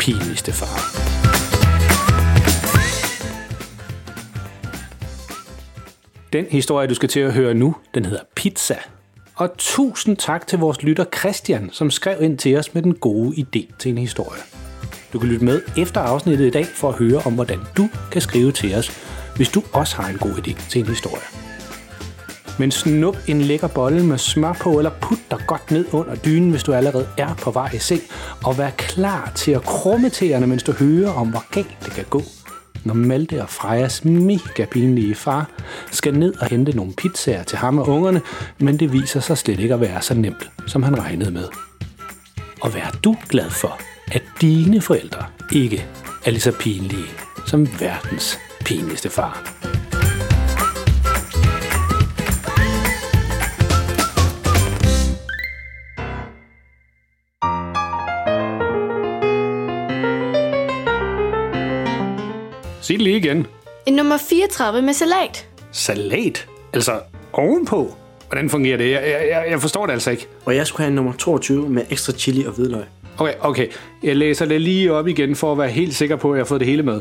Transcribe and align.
pinligste 0.00 0.52
far. 0.52 0.76
Den 6.32 6.46
historie, 6.50 6.88
du 6.88 6.94
skal 6.94 7.08
til 7.08 7.20
at 7.20 7.32
høre 7.32 7.54
nu, 7.54 7.76
den 7.94 8.04
hedder 8.04 8.22
Pizza. 8.36 8.76
Og 9.34 9.50
tusind 9.58 10.16
tak 10.16 10.46
til 10.46 10.58
vores 10.58 10.82
lytter 10.82 11.04
Christian, 11.18 11.70
som 11.72 11.90
skrev 11.90 12.22
ind 12.22 12.38
til 12.38 12.56
os 12.56 12.74
med 12.74 12.82
den 12.82 12.94
gode 12.94 13.36
idé 13.36 13.76
til 13.78 13.90
en 13.90 13.98
historie. 13.98 14.40
Du 15.12 15.18
kan 15.18 15.28
lytte 15.28 15.44
med 15.44 15.62
efter 15.78 16.00
afsnittet 16.00 16.46
i 16.46 16.50
dag 16.50 16.66
for 16.66 16.88
at 16.88 16.94
høre 16.94 17.22
om, 17.26 17.34
hvordan 17.34 17.58
du 17.76 17.88
kan 18.12 18.20
skrive 18.20 18.52
til 18.52 18.74
os, 18.74 18.90
hvis 19.36 19.48
du 19.48 19.62
også 19.72 19.96
har 19.96 20.08
en 20.08 20.18
god 20.18 20.32
idé 20.32 20.68
til 20.68 20.80
en 20.80 20.86
historie. 20.86 21.49
Men 22.58 22.70
snup 22.70 23.16
en 23.26 23.40
lækker 23.40 23.68
bolle 23.68 24.06
med 24.06 24.18
smør 24.18 24.52
på, 24.52 24.78
eller 24.78 24.90
put 25.00 25.18
dig 25.30 25.38
godt 25.46 25.70
ned 25.70 25.84
under 25.92 26.14
dynen, 26.14 26.50
hvis 26.50 26.62
du 26.62 26.72
allerede 26.72 27.06
er 27.18 27.34
på 27.34 27.50
vej 27.50 27.70
i 27.74 27.78
seng, 27.78 28.00
og 28.44 28.58
vær 28.58 28.70
klar 28.70 29.32
til 29.34 29.52
at 29.52 29.62
krumme 29.62 30.08
tæerne, 30.08 30.46
mens 30.46 30.62
du 30.62 30.72
hører 30.72 31.12
om, 31.12 31.28
hvor 31.28 31.44
galt 31.52 31.76
det 31.84 31.92
kan 31.92 32.04
gå, 32.10 32.22
når 32.84 32.94
Malte 32.94 33.42
og 33.42 33.48
Frejas 33.48 34.04
mega 34.04 34.64
pinlige 34.70 35.14
far 35.14 35.50
skal 35.90 36.14
ned 36.14 36.34
og 36.40 36.46
hente 36.46 36.76
nogle 36.76 36.92
pizzaer 36.92 37.42
til 37.42 37.58
ham 37.58 37.78
og 37.78 37.88
ungerne, 37.88 38.20
men 38.58 38.78
det 38.78 38.92
viser 38.92 39.20
sig 39.20 39.38
slet 39.38 39.60
ikke 39.60 39.74
at 39.74 39.80
være 39.80 40.02
så 40.02 40.14
nemt, 40.14 40.50
som 40.66 40.82
han 40.82 40.98
regnede 40.98 41.30
med. 41.30 41.48
Og 42.60 42.74
vær 42.74 42.98
du 43.04 43.16
glad 43.28 43.50
for, 43.50 43.80
at 44.12 44.22
dine 44.40 44.80
forældre 44.80 45.24
ikke 45.52 45.86
er 46.24 46.30
lige 46.30 46.40
så 46.40 46.52
pinlige 46.52 47.10
som 47.46 47.68
verdens 47.80 48.38
pinligste 48.64 49.10
far. 49.10 49.59
Sig 62.90 62.98
det 62.98 63.04
lige 63.04 63.16
igen. 63.16 63.46
En 63.86 63.94
nummer 63.94 64.16
34 64.16 64.82
med 64.82 64.92
salat. 64.92 65.48
Salat? 65.72 66.46
Altså 66.72 66.92
ovenpå? 67.32 67.94
Hvordan 68.28 68.50
fungerer 68.50 68.76
det? 68.76 68.90
Jeg, 68.90 69.02
jeg, 69.30 69.46
jeg 69.50 69.60
forstår 69.60 69.86
det 69.86 69.92
altså 69.92 70.10
ikke. 70.10 70.28
Og 70.44 70.56
jeg 70.56 70.66
skulle 70.66 70.84
have 70.84 70.88
en 70.88 70.94
nummer 70.94 71.12
22 71.12 71.68
med 71.68 71.82
ekstra 71.90 72.12
chili 72.12 72.44
og 72.44 72.52
hvidløg. 72.52 72.82
Okay, 73.18 73.32
okay. 73.40 73.66
Jeg 74.02 74.16
læser 74.16 74.46
det 74.46 74.60
lige 74.60 74.92
op 74.92 75.08
igen 75.08 75.36
for 75.36 75.52
at 75.52 75.58
være 75.58 75.68
helt 75.68 75.94
sikker 75.94 76.16
på, 76.16 76.32
at 76.32 76.36
jeg 76.36 76.40
har 76.40 76.46
fået 76.46 76.60
det 76.60 76.68
hele 76.68 76.82
med. 76.82 77.00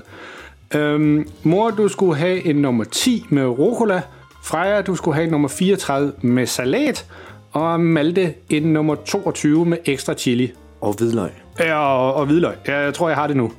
Øhm, 0.75 1.27
mor, 1.43 1.69
du 1.69 1.87
skulle 1.87 2.15
have 2.15 2.45
en 2.45 2.55
nummer 2.55 2.83
10 2.83 3.25
med 3.29 3.45
rucola. 3.45 4.01
Freja, 4.43 4.81
du 4.81 4.95
skulle 4.95 5.15
have 5.15 5.25
en 5.25 5.31
nummer 5.31 5.47
34 5.47 6.11
med 6.21 6.45
salat. 6.45 7.05
Og 7.51 7.79
Malte 7.79 8.33
en 8.49 8.63
nummer 8.63 8.95
22 8.95 9.65
med 9.65 9.77
ekstra 9.85 10.13
chili. 10.13 10.51
Og 10.81 10.93
hvidløg. 10.93 11.31
Ja, 11.59 11.79
og, 11.79 12.13
og 12.13 12.25
hvidløg. 12.25 12.55
Ja, 12.67 12.79
jeg 12.79 12.93
tror, 12.93 13.09
jeg 13.09 13.17
har 13.17 13.27
det 13.27 13.37
nu. 13.37 13.51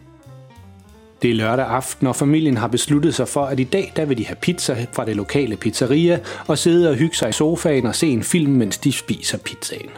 Det 1.22 1.30
er 1.30 1.34
lørdag 1.34 1.66
aften, 1.66 2.06
og 2.06 2.16
familien 2.16 2.56
har 2.56 2.68
besluttet 2.68 3.14
sig 3.14 3.28
for, 3.28 3.44
at 3.44 3.60
i 3.60 3.64
dag 3.64 3.92
der 3.96 4.04
vil 4.04 4.18
de 4.18 4.26
have 4.26 4.36
pizza 4.36 4.86
fra 4.92 5.04
det 5.04 5.16
lokale 5.16 5.56
pizzeria 5.56 6.18
og 6.46 6.58
sidde 6.58 6.90
og 6.90 6.96
hygge 6.96 7.16
sig 7.16 7.28
i 7.28 7.32
sofaen 7.32 7.86
og 7.86 7.94
se 7.94 8.06
en 8.06 8.22
film, 8.22 8.52
mens 8.52 8.78
de 8.78 8.92
spiser 8.92 9.38
pizzaen. 9.38 9.90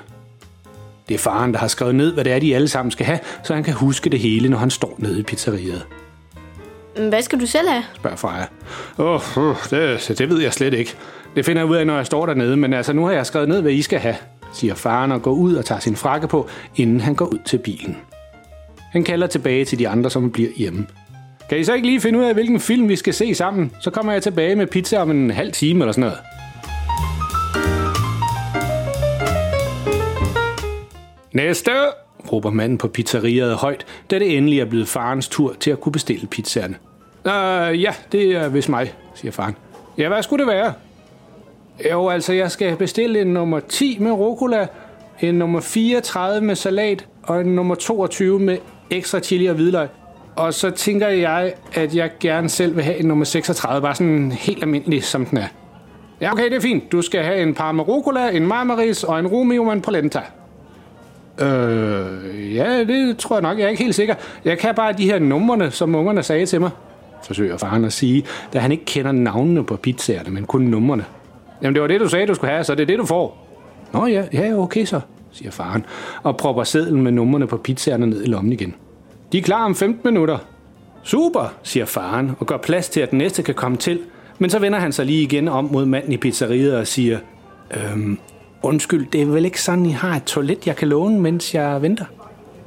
Det 1.08 1.14
er 1.14 1.18
faren, 1.18 1.52
der 1.52 1.58
har 1.58 1.68
skrevet 1.68 1.94
ned, 1.94 2.12
hvad 2.12 2.24
det 2.24 2.32
er, 2.32 2.38
de 2.38 2.54
alle 2.54 2.68
sammen 2.68 2.90
skal 2.90 3.06
have, 3.06 3.18
så 3.44 3.54
han 3.54 3.64
kan 3.64 3.74
huske 3.74 4.10
det 4.10 4.20
hele, 4.20 4.48
når 4.48 4.58
han 4.58 4.70
står 4.70 4.94
nede 4.98 5.20
i 5.20 5.22
pizzeriet. 5.22 5.86
Hvad 7.08 7.22
skal 7.22 7.40
du 7.40 7.46
selv 7.46 7.68
have? 7.68 7.84
spørger 7.96 8.16
Freja. 8.16 8.44
Åh, 8.98 9.38
oh, 9.38 9.56
det, 9.70 10.18
det 10.18 10.28
ved 10.28 10.40
jeg 10.40 10.52
slet 10.52 10.74
ikke. 10.74 10.94
Det 11.36 11.44
finder 11.44 11.62
jeg 11.62 11.70
ud 11.70 11.76
af, 11.76 11.86
når 11.86 11.96
jeg 11.96 12.06
står 12.06 12.26
dernede, 12.26 12.56
men 12.56 12.72
altså 12.72 12.92
nu 12.92 13.04
har 13.04 13.12
jeg 13.12 13.26
skrevet 13.26 13.48
ned, 13.48 13.60
hvad 13.60 13.72
I 13.72 13.82
skal 13.82 13.98
have, 13.98 14.16
siger 14.52 14.74
faren 14.74 15.12
og 15.12 15.22
går 15.22 15.32
ud 15.32 15.54
og 15.54 15.64
tager 15.64 15.80
sin 15.80 15.96
frakke 15.96 16.28
på, 16.28 16.48
inden 16.76 17.00
han 17.00 17.14
går 17.14 17.26
ud 17.26 17.38
til 17.46 17.58
bilen. 17.58 17.96
Han 18.92 19.04
kalder 19.04 19.26
tilbage 19.26 19.64
til 19.64 19.78
de 19.78 19.88
andre, 19.88 20.10
som 20.10 20.30
bliver 20.30 20.50
hjemme. 20.56 20.86
Kan 21.52 21.60
I 21.60 21.64
så 21.64 21.74
ikke 21.74 21.86
lige 21.86 22.00
finde 22.00 22.18
ud 22.18 22.24
af, 22.24 22.34
hvilken 22.34 22.60
film 22.60 22.88
vi 22.88 22.96
skal 22.96 23.14
se 23.14 23.34
sammen? 23.34 23.72
Så 23.80 23.90
kommer 23.90 24.12
jeg 24.12 24.22
tilbage 24.22 24.56
med 24.56 24.66
pizza 24.66 24.98
om 24.98 25.10
en 25.10 25.30
halv 25.30 25.52
time 25.52 25.80
eller 25.80 25.92
sådan 25.92 26.00
noget. 26.02 26.18
Næste! 31.32 31.70
råber 32.32 32.50
manden 32.50 32.78
på 32.78 32.88
pizzeriet 32.88 33.54
højt, 33.54 33.86
da 34.10 34.18
det 34.18 34.36
endelig 34.36 34.60
er 34.60 34.64
blevet 34.64 34.88
farens 34.88 35.28
tur 35.28 35.54
til 35.60 35.70
at 35.70 35.80
kunne 35.80 35.92
bestille 35.92 36.26
pizzaerne. 36.26 36.74
Øh, 37.26 37.82
ja, 37.82 37.94
det 38.12 38.36
er 38.36 38.48
vist 38.48 38.68
mig, 38.68 38.94
siger 39.14 39.32
faren. 39.32 39.56
Ja, 39.98 40.08
hvad 40.08 40.22
skulle 40.22 40.44
det 40.44 40.52
være? 40.52 40.72
Jo, 41.90 42.08
altså, 42.08 42.32
jeg 42.32 42.50
skal 42.50 42.76
bestille 42.76 43.20
en 43.20 43.26
nummer 43.26 43.60
10 43.60 43.98
med 44.00 44.12
rucola, 44.12 44.66
en 45.20 45.34
nummer 45.34 45.60
34 45.60 46.40
med 46.40 46.54
salat 46.54 47.06
og 47.22 47.40
en 47.40 47.46
nummer 47.46 47.74
22 47.74 48.38
med 48.38 48.58
ekstra 48.90 49.20
chili 49.20 49.46
og 49.46 49.54
hvidløg. 49.54 49.88
Og 50.36 50.54
så 50.54 50.70
tænker 50.70 51.08
jeg, 51.08 51.52
at 51.74 51.94
jeg 51.94 52.10
gerne 52.20 52.48
selv 52.48 52.76
vil 52.76 52.84
have 52.84 52.96
en 52.96 53.06
nummer 53.06 53.24
36, 53.24 53.82
bare 53.82 53.94
sådan 53.94 54.32
helt 54.32 54.62
almindelig, 54.62 55.04
som 55.04 55.26
den 55.26 55.38
er. 55.38 55.46
Ja, 56.20 56.32
okay, 56.32 56.44
det 56.44 56.56
er 56.56 56.60
fint. 56.60 56.92
Du 56.92 57.02
skal 57.02 57.22
have 57.22 57.42
en 57.42 57.54
parma 57.54 57.82
rucola, 57.82 58.30
en 58.30 58.46
marmaris 58.46 59.04
og 59.04 59.18
en 59.18 59.26
romeo 59.26 59.64
med 59.64 59.72
en 59.72 59.80
polenta. 59.80 60.20
Øh, 61.40 62.54
ja, 62.54 62.84
det 62.84 63.18
tror 63.18 63.36
jeg 63.36 63.42
nok. 63.42 63.58
Jeg 63.58 63.64
er 63.64 63.68
ikke 63.68 63.82
helt 63.82 63.94
sikker. 63.94 64.14
Jeg 64.44 64.58
kan 64.58 64.74
bare 64.74 64.92
de 64.92 65.04
her 65.04 65.18
numrene, 65.18 65.70
som 65.70 65.94
ungerne 65.94 66.22
sagde 66.22 66.46
til 66.46 66.60
mig. 66.60 66.70
Forsøger 67.26 67.56
faren 67.56 67.84
at 67.84 67.92
sige, 67.92 68.24
da 68.52 68.58
han 68.58 68.72
ikke 68.72 68.84
kender 68.84 69.12
navnene 69.12 69.64
på 69.64 69.76
pizzaerne, 69.76 70.30
men 70.30 70.44
kun 70.44 70.62
numrene. 70.62 71.04
Jamen, 71.62 71.74
det 71.74 71.82
var 71.82 71.88
det, 71.88 72.00
du 72.00 72.08
sagde, 72.08 72.26
du 72.26 72.34
skulle 72.34 72.50
have, 72.50 72.64
så 72.64 72.74
det 72.74 72.82
er 72.82 72.86
det, 72.86 72.98
du 72.98 73.06
får. 73.06 73.48
Nå 73.92 74.06
ja, 74.06 74.24
ja, 74.32 74.54
okay 74.54 74.84
så, 74.84 75.00
siger 75.32 75.50
faren, 75.50 75.86
og 76.22 76.36
propper 76.36 76.64
sedlen 76.64 77.02
med 77.02 77.12
numrene 77.12 77.46
på 77.46 77.56
pizzaerne 77.56 78.06
ned 78.06 78.24
i 78.24 78.26
lommen 78.26 78.52
igen. 78.52 78.74
De 79.32 79.38
er 79.38 79.42
klar 79.42 79.64
om 79.64 79.74
15 79.74 80.00
minutter. 80.04 80.38
Super, 81.02 81.54
siger 81.62 81.86
faren, 81.86 82.30
og 82.38 82.46
gør 82.46 82.56
plads 82.56 82.88
til, 82.88 83.00
at 83.00 83.10
den 83.10 83.18
næste 83.18 83.42
kan 83.42 83.54
komme 83.54 83.76
til. 83.76 84.00
Men 84.38 84.50
så 84.50 84.58
vender 84.58 84.78
han 84.78 84.92
sig 84.92 85.06
lige 85.06 85.22
igen 85.22 85.48
om 85.48 85.64
mod 85.72 85.86
manden 85.86 86.12
i 86.12 86.16
pizzeriet 86.16 86.76
og 86.76 86.86
siger, 86.86 87.18
øhm, 87.76 88.18
undskyld, 88.62 89.06
det 89.12 89.22
er 89.22 89.26
vel 89.26 89.44
ikke 89.44 89.62
sådan, 89.62 89.86
I 89.86 89.90
har 89.90 90.16
et 90.16 90.24
toilet, 90.24 90.66
jeg 90.66 90.76
kan 90.76 90.88
låne, 90.88 91.20
mens 91.20 91.54
jeg 91.54 91.82
venter? 91.82 92.04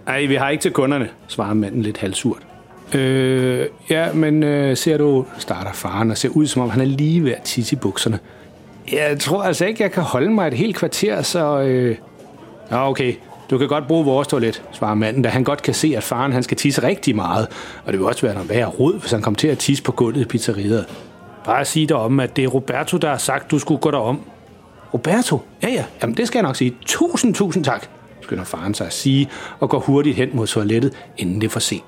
Nej, 0.06 0.26
vi 0.26 0.36
har 0.36 0.50
ikke 0.50 0.62
til 0.62 0.72
kunderne, 0.72 1.10
svarer 1.28 1.54
manden 1.54 1.82
lidt 1.82 1.98
halvsurt. 1.98 2.48
Øh, 2.94 3.66
ja, 3.90 4.14
men 4.14 4.44
øh, 4.44 4.78
ser 4.78 4.98
du, 4.98 5.26
starter 5.38 5.74
faren 5.74 6.12
og 6.12 6.18
ser 6.18 6.30
ud, 6.30 6.48
som 6.48 6.62
om 6.62 6.70
han 6.70 6.82
er 6.82 6.86
lige 6.86 7.24
ved 7.24 7.32
at 7.32 7.42
tisse 7.42 7.76
i 7.76 7.80
bukserne. 7.80 8.20
Jeg 8.92 9.20
tror 9.20 9.44
altså 9.44 9.66
ikke, 9.66 9.84
jeg 9.84 9.92
kan 9.92 10.04
holde 10.04 10.30
mig 10.30 10.48
et 10.48 10.54
helt 10.54 10.76
kvarter, 10.76 11.22
så... 11.22 11.60
Øh... 11.60 11.96
Ja, 12.72 12.90
okay. 12.90 13.14
Du 13.50 13.58
kan 13.58 13.68
godt 13.68 13.88
bruge 13.88 14.06
vores 14.06 14.28
toilet, 14.28 14.64
svarer 14.72 14.94
manden, 14.94 15.22
da 15.22 15.30
han 15.30 15.44
godt 15.44 15.62
kan 15.62 15.74
se, 15.74 15.94
at 15.98 16.04
faren 16.04 16.32
han 16.32 16.44
skal 16.44 16.58
tisse 16.58 16.84
rigtig 16.84 17.16
meget. 17.16 17.48
Og 17.86 17.94
det 17.94 18.00
vil 18.00 18.08
også 18.08 18.22
være 18.22 18.34
noget 18.34 18.50
værre 18.50 18.66
rod, 18.66 19.00
hvis 19.00 19.12
han 19.12 19.22
kommer 19.22 19.38
til 19.38 19.48
at 19.48 19.58
tisse 19.58 19.84
på 19.84 19.92
gulvet 19.92 20.22
i 20.22 20.26
pizzeriet. 20.26 20.86
Bare 21.46 21.66
sig 21.66 21.90
dig 21.90 21.98
om, 21.98 22.20
at 22.20 22.36
det 22.36 22.44
er 22.44 22.48
Roberto, 22.48 22.98
der 22.98 23.10
har 23.10 23.18
sagt, 23.18 23.52
du 23.52 23.60
skulle 23.60 23.82
gå 23.82 23.92
derom. 23.92 24.22
Roberto? 24.94 25.42
Ja, 25.64 25.70
ja. 25.70 25.86
Jamen, 26.02 26.18
det 26.18 26.28
skal 26.28 26.40
jeg 26.40 26.44
nok 26.44 26.56
sige. 26.56 26.76
Tusind, 26.86 27.34
tusind 27.34 27.64
tak, 27.64 27.88
skynder 28.22 28.44
faren 28.44 28.74
sig 28.74 28.88
at 28.88 28.94
sige, 28.94 29.30
og 29.60 29.70
går 29.70 29.80
hurtigt 29.80 30.16
hen 30.16 30.30
mod 30.34 30.48
toilettet, 30.48 30.94
inden 31.18 31.42
det 31.42 31.48
er 31.48 31.52
for 31.52 31.60
sent. 31.60 31.84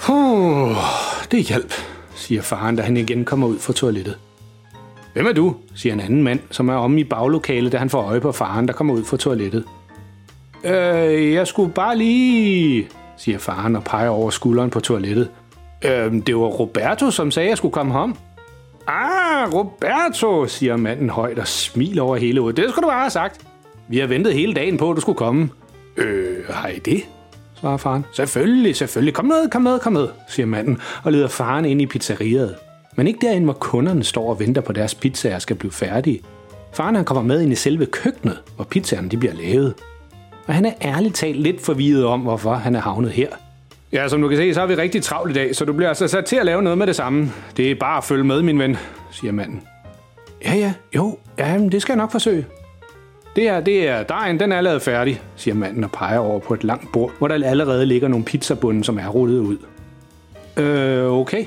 Puh, 0.00 1.01
det 1.32 1.42
hjalp, 1.42 1.72
siger 2.14 2.42
faren, 2.42 2.76
da 2.76 2.82
han 2.82 2.96
igen 2.96 3.24
kommer 3.24 3.46
ud 3.46 3.58
fra 3.58 3.72
toilettet. 3.72 4.18
Hvem 5.12 5.26
er 5.26 5.32
du? 5.32 5.56
siger 5.74 5.92
en 5.92 6.00
anden 6.00 6.22
mand, 6.22 6.40
som 6.50 6.68
er 6.68 6.74
omme 6.74 7.00
i 7.00 7.04
baglokalet, 7.04 7.72
da 7.72 7.76
han 7.76 7.90
får 7.90 8.02
øje 8.02 8.20
på 8.20 8.32
faren, 8.32 8.68
der 8.68 8.74
kommer 8.74 8.94
ud 8.94 9.04
fra 9.04 9.16
toilettet. 9.16 9.64
Øh, 10.64 11.32
jeg 11.32 11.46
skulle 11.46 11.72
bare 11.72 11.98
lige, 11.98 12.88
siger 13.16 13.38
faren 13.38 13.76
og 13.76 13.84
peger 13.84 14.08
over 14.08 14.30
skulderen 14.30 14.70
på 14.70 14.80
toilettet. 14.80 15.30
Øh, 15.84 16.12
det 16.26 16.36
var 16.36 16.46
Roberto, 16.46 17.10
som 17.10 17.30
sagde, 17.30 17.46
at 17.46 17.50
jeg 17.50 17.58
skulle 17.58 17.72
komme 17.72 18.00
hjem. 18.00 18.14
Ah, 18.86 19.54
Roberto, 19.54 20.46
siger 20.46 20.76
manden 20.76 21.10
højt 21.10 21.38
og 21.38 21.48
smiler 21.48 22.02
over 22.02 22.16
hele 22.16 22.40
hovedet. 22.40 22.56
Det 22.56 22.70
skulle 22.70 22.82
du 22.82 22.88
bare 22.88 23.00
have 23.00 23.10
sagt. 23.10 23.40
Vi 23.88 23.98
har 23.98 24.06
ventet 24.06 24.34
hele 24.34 24.54
dagen 24.54 24.76
på, 24.76 24.90
at 24.90 24.96
du 24.96 25.00
skulle 25.00 25.18
komme. 25.18 25.50
Øh, 25.96 26.44
har 26.50 26.68
I 26.68 26.78
det? 26.78 27.02
Svarer 27.62 27.76
faren. 27.76 28.04
Selvfølgelig, 28.12 28.76
selvfølgelig. 28.76 29.14
Kom 29.14 29.24
med, 29.24 29.50
kom 29.50 29.62
med, 29.62 29.78
kom 29.78 29.92
med, 29.92 30.08
siger 30.28 30.46
manden 30.46 30.78
og 31.04 31.12
leder 31.12 31.28
faren 31.28 31.64
ind 31.64 31.82
i 31.82 31.86
pizzeriet. 31.86 32.54
Men 32.96 33.06
ikke 33.06 33.18
derinde, 33.26 33.44
hvor 33.44 33.52
kunderne 33.52 34.04
står 34.04 34.28
og 34.30 34.40
venter 34.40 34.60
på 34.60 34.72
deres 34.72 34.94
pizzaer 34.94 35.38
skal 35.38 35.56
blive 35.56 35.72
færdige. 35.72 36.20
Faren 36.72 36.94
han 36.94 37.04
kommer 37.04 37.22
med 37.22 37.42
ind 37.42 37.52
i 37.52 37.54
selve 37.54 37.86
køkkenet, 37.86 38.38
hvor 38.56 38.64
pizzaerne 38.64 39.08
de 39.08 39.16
bliver 39.16 39.34
lavet. 39.34 39.74
Og 40.46 40.54
han 40.54 40.64
er 40.64 40.72
ærligt 40.82 41.14
talt 41.14 41.40
lidt 41.40 41.60
forvirret 41.60 42.04
om, 42.04 42.20
hvorfor 42.20 42.54
han 42.54 42.76
er 42.76 42.80
havnet 42.80 43.10
her. 43.10 43.28
Ja, 43.92 44.08
som 44.08 44.22
du 44.22 44.28
kan 44.28 44.36
se, 44.36 44.54
så 44.54 44.60
har 44.60 44.66
vi 44.66 44.74
rigtig 44.74 45.02
travlt 45.02 45.30
i 45.30 45.34
dag, 45.34 45.56
så 45.56 45.64
du 45.64 45.72
bliver 45.72 45.88
altså 45.88 46.08
sat 46.08 46.24
til 46.24 46.36
at 46.36 46.46
lave 46.46 46.62
noget 46.62 46.78
med 46.78 46.86
det 46.86 46.96
samme. 46.96 47.32
Det 47.56 47.70
er 47.70 47.74
bare 47.74 47.98
at 47.98 48.04
følge 48.04 48.24
med, 48.24 48.42
min 48.42 48.58
ven, 48.58 48.76
siger 49.10 49.32
manden. 49.32 49.62
Ja, 50.44 50.54
ja, 50.54 50.72
jo, 50.96 51.18
ja, 51.38 51.58
det 51.72 51.82
skal 51.82 51.92
jeg 51.92 51.98
nok 51.98 52.12
forsøge. 52.12 52.46
Det 53.36 53.44
her, 53.44 53.60
det 53.60 53.88
er 53.88 54.02
dejen, 54.02 54.40
den 54.40 54.52
er 54.52 54.60
lavet 54.60 54.82
færdig, 54.82 55.20
siger 55.36 55.54
manden 55.54 55.84
og 55.84 55.92
peger 55.92 56.18
over 56.18 56.40
på 56.40 56.54
et 56.54 56.64
langt 56.64 56.92
bord, 56.92 57.12
hvor 57.18 57.28
der 57.28 57.34
allerede 57.34 57.86
ligger 57.86 58.08
nogle 58.08 58.24
pizzabunde, 58.24 58.84
som 58.84 58.98
er 58.98 59.08
rullet 59.08 59.38
ud. 59.38 59.58
Øh, 60.56 61.12
okay. 61.12 61.46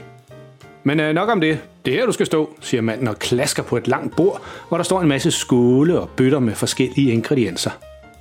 Men 0.84 1.00
øh, 1.00 1.14
nok 1.14 1.30
om 1.30 1.42
det. 1.42 1.60
Det 1.86 1.94
er 1.94 1.98
her, 1.98 2.06
du 2.06 2.12
skal 2.12 2.26
stå, 2.26 2.50
siger 2.62 2.82
manden 2.82 3.08
og 3.08 3.20
klasker 3.20 3.64
på 3.64 3.78
et 3.78 3.88
langt 3.88 4.16
bord, 4.16 4.42
hvor 4.68 4.78
der 4.78 4.84
står 4.84 5.02
en 5.02 5.08
masse 5.08 5.32
skåle 5.32 6.00
og 6.00 6.10
bøtter 6.10 6.40
med 6.40 6.56
forskellige 6.56 7.12
ingredienser. 7.12 7.72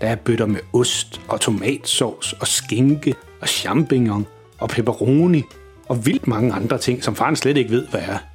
Der 0.00 0.06
er 0.06 0.16
bøtter 0.16 0.46
med 0.46 0.61
ost 0.72 1.20
og 1.28 1.40
tomatsauce 1.40 2.37
og 2.40 2.46
skinke 2.46 3.14
og 3.40 3.49
champignon 3.49 4.26
og 4.58 4.69
pepperoni 4.69 5.43
og 5.88 6.06
vildt 6.06 6.26
mange 6.26 6.52
andre 6.52 6.78
ting, 6.78 7.05
som 7.05 7.16
faren 7.16 7.37
slet 7.37 7.56
ikke 7.56 7.70
ved, 7.70 7.87
hvad 7.87 8.00
er. 8.00 8.33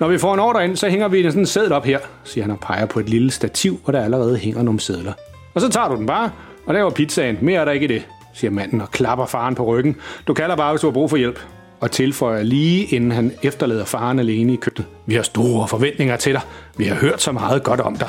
Når 0.00 0.08
vi 0.08 0.18
får 0.18 0.34
en 0.34 0.40
ordre 0.40 0.64
ind, 0.64 0.76
så 0.76 0.88
hænger 0.88 1.08
vi 1.08 1.22
sådan 1.30 1.66
en 1.66 1.72
op 1.72 1.84
her, 1.84 1.98
siger 2.24 2.44
han 2.44 2.50
og 2.50 2.60
peger 2.60 2.86
på 2.86 3.00
et 3.00 3.08
lille 3.08 3.30
stativ, 3.30 3.80
hvor 3.84 3.92
der 3.92 4.04
allerede 4.04 4.36
hænger 4.36 4.62
nogle 4.62 4.80
sædler. 4.80 5.12
Og 5.54 5.60
så 5.60 5.68
tager 5.68 5.88
du 5.88 5.96
den 5.96 6.06
bare, 6.06 6.30
og 6.66 6.74
laver 6.74 6.90
pizzaen. 6.90 7.38
Mere 7.40 7.60
er 7.60 7.64
der 7.64 7.72
ikke 7.72 7.84
i 7.84 7.88
det, 7.88 8.06
siger 8.32 8.50
manden 8.50 8.80
og 8.80 8.90
klapper 8.90 9.26
faren 9.26 9.54
på 9.54 9.64
ryggen. 9.64 9.96
Du 10.26 10.34
kalder 10.34 10.56
bare, 10.56 10.72
hvis 10.72 10.80
du 10.80 10.86
har 10.86 10.92
brug 10.92 11.10
for 11.10 11.16
hjælp. 11.16 11.40
Og 11.80 11.90
tilføjer 11.90 12.42
lige 12.42 12.84
inden 12.84 13.12
han 13.12 13.32
efterlader 13.42 13.84
faren 13.84 14.18
alene 14.18 14.52
i 14.52 14.56
køkkenet. 14.56 14.88
Vi 15.06 15.14
har 15.14 15.22
store 15.22 15.68
forventninger 15.68 16.16
til 16.16 16.32
dig. 16.32 16.40
Vi 16.76 16.84
har 16.84 16.94
hørt 16.94 17.22
så 17.22 17.32
meget 17.32 17.62
godt 17.62 17.80
om 17.80 17.96
dig. 17.96 18.08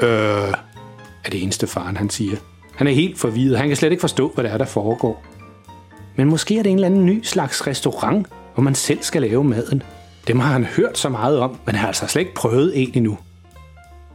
Øh, 0.00 0.08
er 1.24 1.30
det 1.32 1.42
eneste 1.42 1.66
faren, 1.66 1.96
han 1.96 2.10
siger. 2.10 2.36
Han 2.76 2.86
er 2.86 2.92
helt 2.92 3.18
forvirret. 3.18 3.58
Han 3.58 3.68
kan 3.68 3.76
slet 3.76 3.90
ikke 3.90 4.00
forstå, 4.00 4.32
hvad 4.34 4.44
det 4.44 4.52
er, 4.52 4.58
der 4.58 4.64
foregår. 4.64 5.24
Men 6.16 6.28
måske 6.28 6.58
er 6.58 6.62
det 6.62 6.70
en 6.70 6.76
eller 6.76 6.86
anden 6.86 7.06
ny 7.06 7.22
slags 7.22 7.66
restaurant, 7.66 8.26
hvor 8.54 8.62
man 8.62 8.74
selv 8.74 9.02
skal 9.02 9.22
lave 9.22 9.44
maden. 9.44 9.82
Dem 10.28 10.38
har 10.38 10.52
han 10.52 10.64
hørt 10.64 10.98
så 10.98 11.08
meget 11.08 11.38
om, 11.38 11.56
men 11.66 11.74
har 11.74 11.86
altså 11.86 12.06
slet 12.06 12.20
ikke 12.20 12.34
prøvet 12.34 12.82
en 12.82 12.90
endnu. 12.94 13.18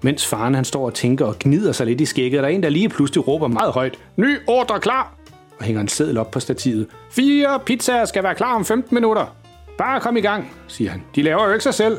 Mens 0.02 0.26
faren 0.26 0.56
han 0.56 0.66
står 0.66 0.86
og 0.86 0.94
tænker 0.94 1.26
og 1.26 1.36
gnider 1.40 1.72
sig 1.72 1.86
lidt 1.86 2.02
i 2.02 2.06
skægget, 2.06 2.38
er 2.38 2.42
der 2.42 2.50
en, 2.50 2.64
der 2.64 2.70
lige 2.70 2.90
pludselig 2.90 3.28
råber 3.28 3.48
meget 3.48 3.74
højt, 3.74 4.00
Ny 4.16 4.38
ordre 4.48 4.80
klar! 4.80 5.14
Og 5.60 5.66
hænger 5.66 5.82
en 5.82 5.88
seddel 5.88 6.18
op 6.18 6.32
på 6.32 6.40
stativet. 6.40 6.88
Fire 7.12 7.60
pizzaer 7.66 8.06
skal 8.06 8.24
være 8.24 8.36
klar 8.36 8.56
om 8.56 8.66
15 8.66 8.96
minutter. 8.96 9.36
Bare 9.78 10.00
kom 10.00 10.18
i 10.18 10.22
gang, 10.22 10.52
siger 10.68 10.92
han. 10.92 11.04
De 11.16 11.22
laver 11.22 11.46
jo 11.46 11.54
ikke 11.54 11.64
sig 11.64 11.74
selv. 11.74 11.98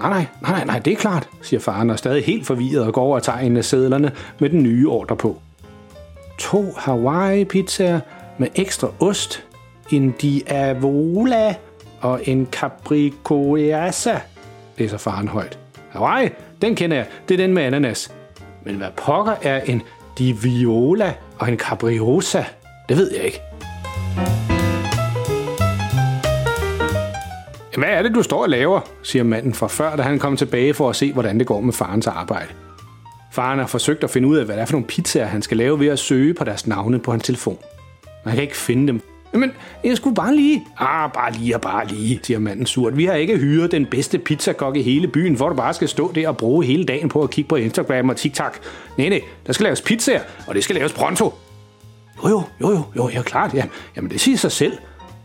Nej, 0.00 0.10
nej, 0.10 0.26
nej, 0.42 0.64
nej, 0.64 0.78
det 0.78 0.92
er 0.92 0.96
klart, 0.96 1.28
siger 1.42 1.60
faren 1.60 1.90
og 1.90 1.98
stadig 1.98 2.24
helt 2.24 2.46
forvirret 2.46 2.86
og 2.86 2.92
går 2.92 3.02
over 3.02 3.16
og 3.16 3.22
tager 3.22 3.38
en 3.38 3.56
af 3.56 3.64
sædlerne 3.64 4.12
med 4.38 4.50
den 4.50 4.62
nye 4.62 4.88
ordre 4.88 5.16
på. 5.16 5.38
To 6.38 6.74
Hawaii-pizzaer 6.76 8.00
med 8.38 8.48
ekstra 8.54 8.88
ost, 9.00 9.44
en 9.90 10.10
Diavola 10.10 11.54
og 12.00 12.20
en 12.24 12.48
Capricoasa, 12.52 14.20
læser 14.78 14.98
faren 14.98 15.28
højt. 15.28 15.58
Hawaii, 15.90 16.28
den 16.62 16.74
kender 16.74 16.96
jeg. 16.96 17.06
Det 17.28 17.34
er 17.34 17.38
den 17.38 17.54
med 17.54 17.62
ananas. 17.62 18.12
Men 18.64 18.74
hvad 18.74 18.88
pokker 18.96 19.34
er 19.42 19.60
en 19.60 19.82
Diviola 20.18 21.14
og 21.38 21.48
en 21.48 21.58
Capriosa? 21.58 22.44
Det 22.88 22.96
ved 22.96 23.12
jeg 23.14 23.24
ikke. 23.24 23.40
Hvad 27.76 27.88
er 27.88 28.02
det, 28.02 28.14
du 28.14 28.22
står 28.22 28.42
og 28.42 28.48
laver, 28.48 28.80
siger 29.02 29.22
manden 29.22 29.54
fra 29.54 29.66
før, 29.66 29.96
da 29.96 30.02
han 30.02 30.18
kom 30.18 30.36
tilbage 30.36 30.74
for 30.74 30.90
at 30.90 30.96
se, 30.96 31.12
hvordan 31.12 31.38
det 31.38 31.46
går 31.46 31.60
med 31.60 31.72
farens 31.72 32.06
arbejde. 32.06 32.48
Faren 33.32 33.58
har 33.58 33.66
forsøgt 33.66 34.04
at 34.04 34.10
finde 34.10 34.28
ud 34.28 34.36
af, 34.36 34.44
hvad 34.44 34.56
det 34.56 34.62
er 34.62 34.66
for 34.66 34.72
nogle 34.72 34.86
pizzaer, 34.86 35.26
han 35.26 35.42
skal 35.42 35.56
lave 35.56 35.80
ved 35.80 35.86
at 35.86 35.98
søge 35.98 36.34
på 36.34 36.44
deres 36.44 36.66
navne 36.66 36.98
på 36.98 37.10
hans 37.10 37.24
telefon. 37.24 37.58
Man 38.24 38.34
kan 38.34 38.42
ikke 38.42 38.56
finde 38.56 38.86
dem, 38.86 39.00
men 39.38 39.52
jeg 39.84 39.96
skulle 39.96 40.14
bare 40.14 40.36
lige... 40.36 40.66
Ah, 40.78 41.12
bare 41.12 41.32
lige 41.32 41.54
og 41.54 41.60
bare 41.60 41.86
lige, 41.86 42.20
siger 42.22 42.38
manden 42.38 42.66
surt. 42.66 42.96
Vi 42.96 43.04
har 43.04 43.14
ikke 43.14 43.38
hyret 43.38 43.72
den 43.72 43.86
bedste 43.86 44.18
pizzakok 44.18 44.76
i 44.76 44.82
hele 44.82 45.08
byen, 45.08 45.34
hvor 45.34 45.48
du 45.48 45.54
bare 45.54 45.74
skal 45.74 45.88
stå 45.88 46.12
der 46.12 46.28
og 46.28 46.36
bruge 46.36 46.64
hele 46.64 46.84
dagen 46.84 47.08
på 47.08 47.22
at 47.22 47.30
kigge 47.30 47.48
på 47.48 47.56
Instagram 47.56 48.08
og 48.08 48.16
TikTok. 48.16 48.58
Nej, 48.98 49.08
nej, 49.08 49.20
der 49.46 49.52
skal 49.52 49.64
laves 49.64 49.82
pizzaer, 49.82 50.20
og 50.46 50.54
det 50.54 50.64
skal 50.64 50.76
laves 50.76 50.92
pronto. 50.92 51.34
Jo, 52.24 52.28
jo, 52.28 52.42
jo, 52.60 52.70
jo, 52.70 52.82
jo, 52.96 53.08
ja, 53.08 53.22
klart, 53.22 53.54
ja. 53.54 53.64
Jamen, 53.96 54.10
det 54.10 54.20
siger 54.20 54.36
sig 54.36 54.52
selv, 54.52 54.72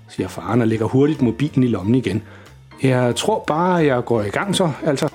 siger 0.10 0.28
faren 0.28 0.62
og 0.62 0.68
lægger 0.68 0.86
hurtigt 0.86 1.22
mobilen 1.22 1.64
i 1.64 1.68
lommen 1.68 1.96
igen. 1.96 2.24
Jeg 2.84 3.16
tror 3.16 3.44
bare, 3.48 3.86
jeg 3.86 4.06
går 4.06 4.22
i 4.22 4.30
gang 4.30 4.56
så, 4.56 4.72
altså. 4.86 5.10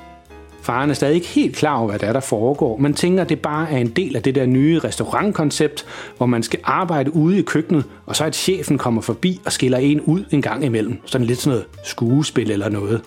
Faren 0.66 0.90
er 0.90 0.94
stadig 0.94 1.14
ikke 1.14 1.26
helt 1.26 1.56
klar 1.56 1.78
over, 1.78 1.88
hvad 1.88 1.98
der 1.98 2.06
er, 2.06 2.12
der 2.12 2.20
foregår, 2.20 2.76
men 2.76 2.94
tænker, 2.94 3.22
at 3.22 3.28
det 3.28 3.40
bare 3.40 3.70
er 3.70 3.76
en 3.76 3.88
del 3.88 4.16
af 4.16 4.22
det 4.22 4.34
der 4.34 4.46
nye 4.46 4.78
restaurantkoncept, 4.78 5.86
hvor 6.16 6.26
man 6.26 6.42
skal 6.42 6.60
arbejde 6.64 7.16
ude 7.16 7.38
i 7.38 7.42
køkkenet, 7.42 7.84
og 8.06 8.16
så 8.16 8.24
at 8.24 8.36
chefen 8.36 8.78
kommer 8.78 9.02
forbi 9.02 9.40
og 9.44 9.52
skiller 9.52 9.78
en 9.78 10.00
ud 10.00 10.24
en 10.30 10.42
gang 10.42 10.64
imellem. 10.64 10.98
Sådan 11.04 11.26
lidt 11.26 11.38
sådan 11.38 11.50
noget 11.50 11.66
skuespil 11.84 12.50
eller 12.50 12.68
noget. 12.68 13.02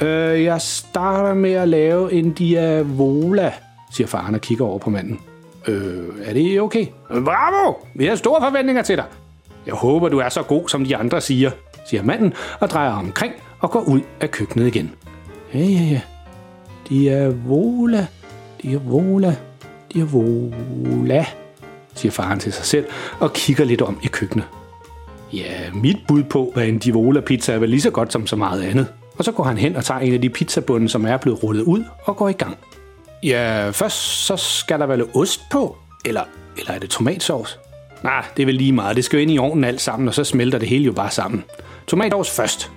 Øh, 0.00 0.44
jeg 0.44 0.60
starter 0.60 1.34
med 1.34 1.52
at 1.52 1.68
lave 1.68 2.12
en 2.12 2.32
diavola, 2.32 3.52
siger 3.92 4.06
faren 4.06 4.34
og 4.34 4.40
kigger 4.40 4.64
over 4.64 4.78
på 4.78 4.90
manden. 4.90 5.20
Øh, 5.68 6.04
er 6.24 6.32
det 6.32 6.60
okay? 6.60 6.86
Bravo! 7.08 7.74
Vi 7.94 8.06
har 8.06 8.16
store 8.16 8.40
forventninger 8.40 8.82
til 8.82 8.96
dig. 8.96 9.04
Jeg 9.66 9.74
håber, 9.74 10.08
du 10.08 10.18
er 10.18 10.28
så 10.28 10.42
god, 10.42 10.68
som 10.68 10.84
de 10.84 10.96
andre 10.96 11.20
siger, 11.20 11.50
siger 11.86 12.02
manden 12.02 12.32
og 12.60 12.70
drejer 12.70 12.92
omkring 12.92 13.32
og 13.60 13.70
går 13.70 13.80
ud 13.80 14.00
af 14.20 14.30
køkkenet 14.30 14.66
igen. 14.66 14.90
Ja, 15.54 15.58
ja, 15.58 15.82
ja. 15.90 16.00
Diavola, 16.90 18.06
Diavola, 18.62 19.36
Diavola, 19.92 21.26
siger 21.94 22.12
faren 22.12 22.38
til 22.38 22.52
sig 22.52 22.64
selv 22.64 22.86
og 23.20 23.32
kigger 23.32 23.64
lidt 23.64 23.82
om 23.82 23.98
i 24.02 24.06
køkkenet. 24.06 24.46
Ja, 25.32 25.72
mit 25.74 25.96
bud 26.08 26.22
på, 26.22 26.50
hvad 26.54 26.66
en 26.66 26.78
Diavola 26.78 27.20
pizza 27.20 27.52
er 27.52 27.58
vel 27.58 27.70
lige 27.70 27.80
så 27.80 27.90
godt 27.90 28.12
som 28.12 28.26
så 28.26 28.36
meget 28.36 28.62
andet. 28.62 28.86
Og 29.18 29.24
så 29.24 29.32
går 29.32 29.44
han 29.44 29.58
hen 29.58 29.76
og 29.76 29.84
tager 29.84 30.00
en 30.00 30.14
af 30.14 30.20
de 30.20 30.28
pizzabunde, 30.30 30.88
som 30.88 31.04
er 31.04 31.16
blevet 31.16 31.42
rullet 31.42 31.62
ud, 31.62 31.84
og 32.04 32.16
går 32.16 32.28
i 32.28 32.32
gang. 32.32 32.56
Ja, 33.22 33.70
først 33.70 33.96
så 34.26 34.36
skal 34.36 34.80
der 34.80 34.86
vel 34.86 35.04
ost 35.14 35.40
på, 35.50 35.76
eller, 36.04 36.22
eller 36.58 36.72
er 36.72 36.78
det 36.78 36.90
tomatsauce? 36.90 37.58
Nej, 38.02 38.24
det 38.36 38.42
er 38.42 38.46
vel 38.46 38.54
lige 38.54 38.72
meget. 38.72 38.96
Det 38.96 39.04
skal 39.04 39.16
jo 39.16 39.22
ind 39.22 39.30
i 39.30 39.38
ovnen 39.38 39.64
alt 39.64 39.80
sammen, 39.80 40.08
og 40.08 40.14
så 40.14 40.24
smelter 40.24 40.58
det 40.58 40.68
hele 40.68 40.84
jo 40.84 40.92
bare 40.92 41.10
sammen. 41.10 41.44
Tomatsovs 41.86 42.30
først. 42.30 42.70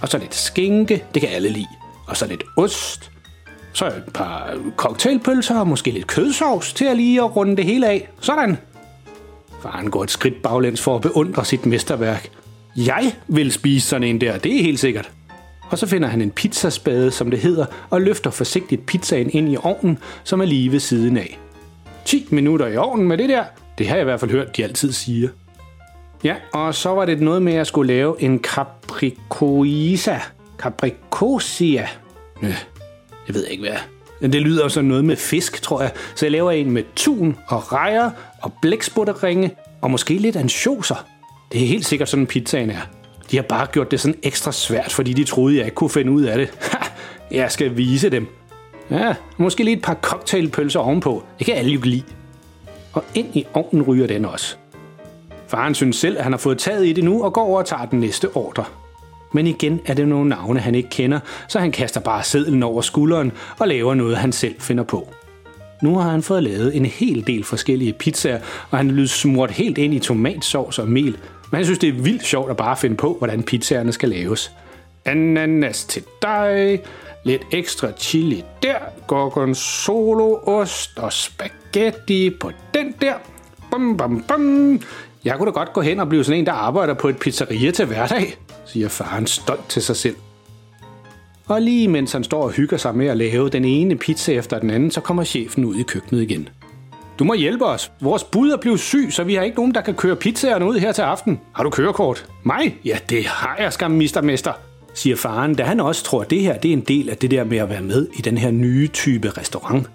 Og 0.00 0.08
så 0.08 0.18
lidt 0.18 0.34
skinke, 0.34 1.04
det 1.14 1.22
kan 1.22 1.30
alle 1.30 1.48
lide. 1.48 1.66
Og 2.06 2.16
så 2.16 2.26
lidt 2.26 2.44
ost, 2.56 3.10
så 3.76 3.86
et 3.86 4.04
par 4.14 4.58
cocktailpølser 4.76 5.58
og 5.58 5.66
måske 5.66 5.90
lidt 5.90 6.06
kødsovs 6.06 6.72
til 6.72 6.84
at 6.84 6.96
lige 6.96 7.20
at 7.20 7.36
runde 7.36 7.56
det 7.56 7.64
hele 7.64 7.88
af. 7.88 8.08
Sådan. 8.20 8.56
Faren 9.62 9.90
går 9.90 10.02
et 10.02 10.10
skridt 10.10 10.42
baglæns 10.42 10.82
for 10.82 10.96
at 10.96 11.02
beundre 11.02 11.44
sit 11.44 11.66
mesterværk. 11.66 12.28
Jeg 12.76 13.12
vil 13.28 13.52
spise 13.52 13.88
sådan 13.88 14.08
en 14.08 14.20
der, 14.20 14.38
det 14.38 14.58
er 14.58 14.62
helt 14.62 14.80
sikkert. 14.80 15.10
Og 15.70 15.78
så 15.78 15.86
finder 15.86 16.08
han 16.08 16.22
en 16.22 16.30
pizzaspade, 16.30 17.10
som 17.10 17.30
det 17.30 17.40
hedder, 17.40 17.66
og 17.90 18.02
løfter 18.02 18.30
forsigtigt 18.30 18.86
pizzaen 18.86 19.30
ind 19.30 19.52
i 19.52 19.56
ovnen, 19.62 19.98
som 20.24 20.40
er 20.40 20.44
lige 20.44 20.72
ved 20.72 20.80
siden 20.80 21.16
af. 21.16 21.38
10 22.04 22.28
minutter 22.30 22.66
i 22.66 22.76
ovnen 22.76 23.08
med 23.08 23.18
det 23.18 23.28
der, 23.28 23.44
det 23.78 23.88
har 23.88 23.96
jeg 23.96 24.02
i 24.02 24.04
hvert 24.04 24.20
fald 24.20 24.30
hørt, 24.30 24.56
de 24.56 24.64
altid 24.64 24.92
siger. 24.92 25.28
Ja, 26.24 26.34
og 26.52 26.74
så 26.74 26.88
var 26.88 27.04
det 27.04 27.20
noget 27.20 27.42
med, 27.42 27.52
at 27.52 27.56
jeg 27.58 27.66
skulle 27.66 27.94
lave 27.94 28.22
en 28.22 28.38
capricoisa. 28.38 30.18
Capricosia. 30.58 31.88
Øh, 32.42 32.64
jeg 33.28 33.34
ved 33.34 33.46
ikke 33.46 33.62
hvad. 33.62 33.78
Men 34.20 34.32
det 34.32 34.42
lyder 34.42 34.68
som 34.68 34.84
noget 34.84 35.04
med 35.04 35.16
fisk, 35.16 35.62
tror 35.62 35.82
jeg. 35.82 35.90
Så 36.14 36.26
jeg 36.26 36.32
laver 36.32 36.50
en 36.50 36.70
med 36.70 36.82
tun 36.96 37.36
og 37.48 37.72
rejer 37.72 38.10
og 38.42 38.52
blæksputterringe 38.62 39.50
og 39.80 39.90
måske 39.90 40.14
lidt 40.14 40.36
ansjoser. 40.36 41.06
Det 41.52 41.62
er 41.62 41.66
helt 41.66 41.86
sikkert 41.86 42.08
sådan 42.08 42.26
pizzaen 42.26 42.70
er. 42.70 42.80
De 43.30 43.36
har 43.36 43.42
bare 43.42 43.66
gjort 43.66 43.90
det 43.90 44.00
sådan 44.00 44.18
ekstra 44.22 44.52
svært, 44.52 44.92
fordi 44.92 45.12
de 45.12 45.24
troede, 45.24 45.56
jeg 45.56 45.64
ikke 45.64 45.74
kunne 45.74 45.90
finde 45.90 46.12
ud 46.12 46.22
af 46.22 46.38
det. 46.38 46.58
jeg 47.30 47.52
skal 47.52 47.76
vise 47.76 48.10
dem. 48.10 48.26
Ja, 48.90 49.14
måske 49.36 49.64
lige 49.64 49.76
et 49.76 49.82
par 49.82 49.94
cocktailpølser 49.94 50.80
ovenpå. 50.80 51.22
Det 51.38 51.46
kan 51.46 51.54
alle 51.54 51.70
jo 51.70 51.80
lide. 51.84 52.02
Og 52.92 53.04
ind 53.14 53.36
i 53.36 53.46
ovnen 53.54 53.82
ryger 53.82 54.06
den 54.06 54.24
også. 54.24 54.56
Faren 55.48 55.74
synes 55.74 55.96
selv, 55.96 56.18
at 56.18 56.22
han 56.22 56.32
har 56.32 56.38
fået 56.38 56.58
taget 56.58 56.86
i 56.86 56.92
det 56.92 57.04
nu 57.04 57.24
og 57.24 57.32
går 57.32 57.42
over 57.42 57.58
og 57.58 57.66
tager 57.66 57.86
den 57.86 58.00
næste 58.00 58.36
ordre. 58.36 58.64
Men 59.32 59.46
igen 59.46 59.80
er 59.86 59.94
det 59.94 60.08
nogle 60.08 60.28
navne, 60.28 60.60
han 60.60 60.74
ikke 60.74 60.88
kender, 60.88 61.20
så 61.48 61.58
han 61.58 61.72
kaster 61.72 62.00
bare 62.00 62.22
sedlen 62.22 62.62
over 62.62 62.82
skulderen 62.82 63.32
og 63.58 63.68
laver 63.68 63.94
noget, 63.94 64.16
han 64.16 64.32
selv 64.32 64.54
finder 64.60 64.84
på. 64.84 65.08
Nu 65.82 65.98
har 65.98 66.10
han 66.10 66.22
fået 66.22 66.42
lavet 66.42 66.76
en 66.76 66.86
hel 66.86 67.26
del 67.26 67.44
forskellige 67.44 67.92
pizzaer, 67.92 68.40
og 68.70 68.78
han 68.78 68.98
er 68.98 69.06
smurt 69.06 69.50
helt 69.50 69.78
ind 69.78 69.94
i 69.94 69.98
tomatsovs 69.98 70.78
og 70.78 70.88
mel. 70.88 71.18
Men 71.50 71.56
han 71.56 71.64
synes, 71.64 71.78
det 71.78 71.88
er 71.88 71.92
vildt 71.92 72.24
sjovt 72.24 72.50
at 72.50 72.56
bare 72.56 72.76
finde 72.76 72.96
på, 72.96 73.14
hvordan 73.18 73.42
pizzaerne 73.42 73.92
skal 73.92 74.08
laves. 74.08 74.52
Ananas 75.04 75.84
til 75.84 76.02
dig, 76.22 76.80
lidt 77.24 77.42
ekstra 77.52 77.88
chili 77.98 78.44
der, 78.62 78.78
gorgonzolo-ost 79.06 80.98
og 80.98 81.12
spaghetti 81.12 82.30
på 82.40 82.50
den 82.74 82.94
der. 83.00 83.14
Bum, 83.70 83.96
bum, 83.96 84.24
bum. 84.28 84.80
Jeg 85.24 85.36
kunne 85.36 85.46
da 85.46 85.50
godt 85.50 85.72
gå 85.72 85.80
hen 85.80 86.00
og 86.00 86.08
blive 86.08 86.24
sådan 86.24 86.38
en, 86.38 86.46
der 86.46 86.52
arbejder 86.52 86.94
på 86.94 87.08
et 87.08 87.18
pizzeria 87.18 87.70
til 87.70 87.86
hverdag, 87.86 88.36
siger 88.66 88.88
faren 88.88 89.26
stolt 89.26 89.68
til 89.68 89.82
sig 89.82 89.96
selv. 89.96 90.16
Og 91.46 91.62
lige 91.62 91.88
mens 91.88 92.12
han 92.12 92.24
står 92.24 92.42
og 92.42 92.50
hygger 92.50 92.76
sig 92.76 92.94
med 92.94 93.06
at 93.06 93.16
lave 93.16 93.48
den 93.48 93.64
ene 93.64 93.96
pizza 93.96 94.32
efter 94.32 94.58
den 94.58 94.70
anden, 94.70 94.90
så 94.90 95.00
kommer 95.00 95.24
chefen 95.24 95.64
ud 95.64 95.76
i 95.76 95.82
køkkenet 95.82 96.22
igen. 96.22 96.48
Du 97.18 97.24
må 97.24 97.34
hjælpe 97.34 97.64
os. 97.64 97.92
Vores 98.00 98.24
bud 98.24 98.50
er 98.50 98.56
blevet 98.56 98.80
syg, 98.80 99.08
så 99.10 99.24
vi 99.24 99.34
har 99.34 99.42
ikke 99.42 99.56
nogen, 99.56 99.74
der 99.74 99.80
kan 99.80 99.94
køre 99.94 100.16
pizzaerne 100.16 100.66
ud 100.66 100.78
her 100.78 100.92
til 100.92 101.02
aften. 101.02 101.40
Har 101.52 101.62
du 101.62 101.70
kørekort? 101.70 102.26
Mig? 102.42 102.76
Ja, 102.84 102.98
det 103.10 103.26
har 103.26 103.56
jeg, 103.58 103.72
skam, 103.72 103.90
mister, 103.90 104.52
siger 104.94 105.16
faren, 105.16 105.54
da 105.54 105.62
han 105.62 105.80
også 105.80 106.04
tror, 106.04 106.22
at 106.22 106.30
det 106.30 106.40
her 106.40 106.58
det 106.58 106.68
er 106.68 106.72
en 106.72 106.80
del 106.80 107.10
af 107.10 107.16
det 107.16 107.30
der 107.30 107.44
med 107.44 107.58
at 107.58 107.68
være 107.68 107.82
med 107.82 108.08
i 108.18 108.22
den 108.22 108.38
her 108.38 108.50
nye 108.50 108.88
type 108.88 109.30
restaurant. 109.30 109.90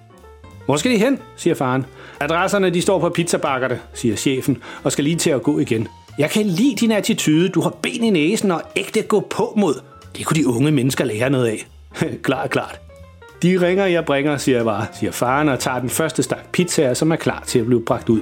Hvor 0.66 0.78
skal 0.78 0.92
de 0.92 0.98
hen? 0.98 1.20
siger 1.36 1.56
faren. 1.56 1.86
Adresserne 2.20 2.70
de 2.70 2.82
står 2.82 3.00
på 3.00 3.10
pizzabakkerne, 3.10 3.80
siger 3.94 4.16
chefen, 4.16 4.58
og 4.84 4.92
skal 4.92 5.04
lige 5.04 5.16
til 5.16 5.30
at 5.30 5.44
gå 5.44 5.60
igen. 5.60 5.88
Jeg 6.18 6.30
kan 6.30 6.46
lide 6.46 6.76
din 6.76 6.92
attitude. 6.92 7.50
Du 7.50 7.62
har 7.62 7.70
ben 7.70 8.04
i 8.04 8.10
næsen 8.10 8.52
og 8.52 8.62
ægte 8.76 9.02
gå 9.02 9.20
på 9.20 9.54
mod. 9.58 9.82
Det 10.18 10.26
kunne 10.26 10.38
de 10.44 10.48
unge 10.48 10.72
mennesker 10.72 11.06
lære 11.06 11.30
noget 11.30 11.48
af. 11.48 11.68
klart, 12.24 12.50
klart. 12.50 12.80
De 13.44 13.68
ringer, 13.68 13.86
jeg 13.86 14.06
bringer, 14.06 14.38
siger 14.38 14.58
jeg 14.58 14.66
bare, 14.66 14.86
siger 15.00 15.12
faren 15.12 15.50
og 15.50 15.60
tager 15.60 15.80
den 15.80 15.90
første 15.90 16.24
stak 16.24 16.52
pizza, 16.52 16.94
som 16.94 17.12
er 17.12 17.16
klar 17.16 17.44
til 17.48 17.60
at 17.60 17.66
blive 17.66 17.86
bragt 17.86 18.10
ud. 18.10 18.22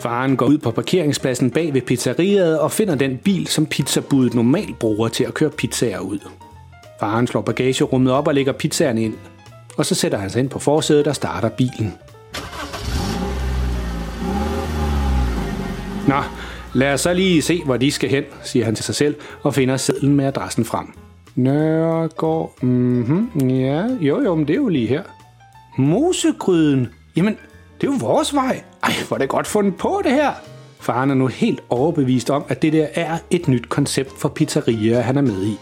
Faren 0.00 0.36
går 0.36 0.46
ud 0.46 0.58
på 0.58 0.70
parkeringspladsen 0.70 1.50
bag 1.50 1.74
ved 1.74 1.80
pizzeriet 1.80 2.58
og 2.60 2.72
finder 2.72 2.94
den 2.94 3.18
bil, 3.18 3.46
som 3.46 3.66
pizzabudet 3.66 4.34
normalt 4.34 4.78
bruger 4.78 5.08
til 5.08 5.24
at 5.24 5.34
køre 5.34 5.50
pizzaer 5.50 5.98
ud. 5.98 6.18
Faren 7.00 7.26
slår 7.26 7.40
bagagerummet 7.40 8.12
op 8.12 8.28
og 8.28 8.34
lægger 8.34 8.52
pizzaerne 8.52 9.02
ind, 9.02 9.14
og 9.76 9.86
så 9.86 9.94
sætter 9.94 10.18
han 10.18 10.30
sig 10.30 10.40
ind 10.40 10.48
på 10.48 10.58
forsædet 10.58 11.06
og 11.06 11.16
starter 11.16 11.48
bilen. 11.48 11.94
Nå, 16.08 16.22
lad 16.74 16.92
os 16.92 17.00
så 17.00 17.14
lige 17.14 17.42
se, 17.42 17.64
hvor 17.64 17.76
de 17.76 17.90
skal 17.90 18.10
hen, 18.10 18.24
siger 18.44 18.64
han 18.64 18.74
til 18.74 18.84
sig 18.84 18.94
selv 18.94 19.14
og 19.42 19.54
finder 19.54 19.76
sedlen 19.76 20.14
med 20.14 20.24
adressen 20.24 20.64
frem. 20.64 20.86
Nørregård, 21.34 22.62
mhm, 22.62 23.48
ja, 23.48 23.86
jo 24.00 24.20
jo, 24.20 24.34
men 24.34 24.48
det 24.48 24.52
er 24.52 24.58
jo 24.58 24.68
lige 24.68 24.86
her. 24.86 25.02
Mosegryden, 25.78 26.88
jamen, 27.16 27.36
det 27.80 27.86
er 27.86 27.92
jo 27.92 27.98
vores 28.00 28.34
vej. 28.34 28.62
Ej, 28.82 28.92
hvor 29.08 29.16
er 29.16 29.18
det 29.18 29.28
godt 29.28 29.46
fundet 29.46 29.76
på 29.76 30.00
det 30.04 30.12
her. 30.12 30.32
Faren 30.80 31.10
er 31.10 31.14
nu 31.14 31.26
helt 31.26 31.60
overbevist 31.68 32.30
om, 32.30 32.44
at 32.48 32.62
det 32.62 32.72
der 32.72 32.86
er 32.94 33.18
et 33.30 33.48
nyt 33.48 33.68
koncept 33.68 34.12
for 34.18 34.28
pizzerier, 34.28 35.00
han 35.00 35.16
er 35.16 35.22
med 35.22 35.42
i. 35.42 35.58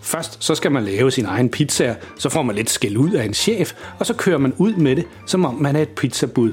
Først 0.00 0.44
så 0.44 0.54
skal 0.54 0.72
man 0.72 0.84
lave 0.84 1.10
sin 1.10 1.26
egen 1.26 1.48
pizza, 1.48 1.94
så 2.18 2.28
får 2.28 2.42
man 2.42 2.56
lidt 2.56 2.70
skæld 2.70 2.96
ud 2.96 3.10
af 3.10 3.24
en 3.24 3.34
chef, 3.34 3.72
og 3.98 4.06
så 4.06 4.14
kører 4.14 4.38
man 4.38 4.52
ud 4.58 4.74
med 4.74 4.96
det, 4.96 5.06
som 5.26 5.44
om 5.44 5.54
man 5.54 5.76
er 5.76 5.82
et 5.82 5.88
pizzabud. 5.88 6.52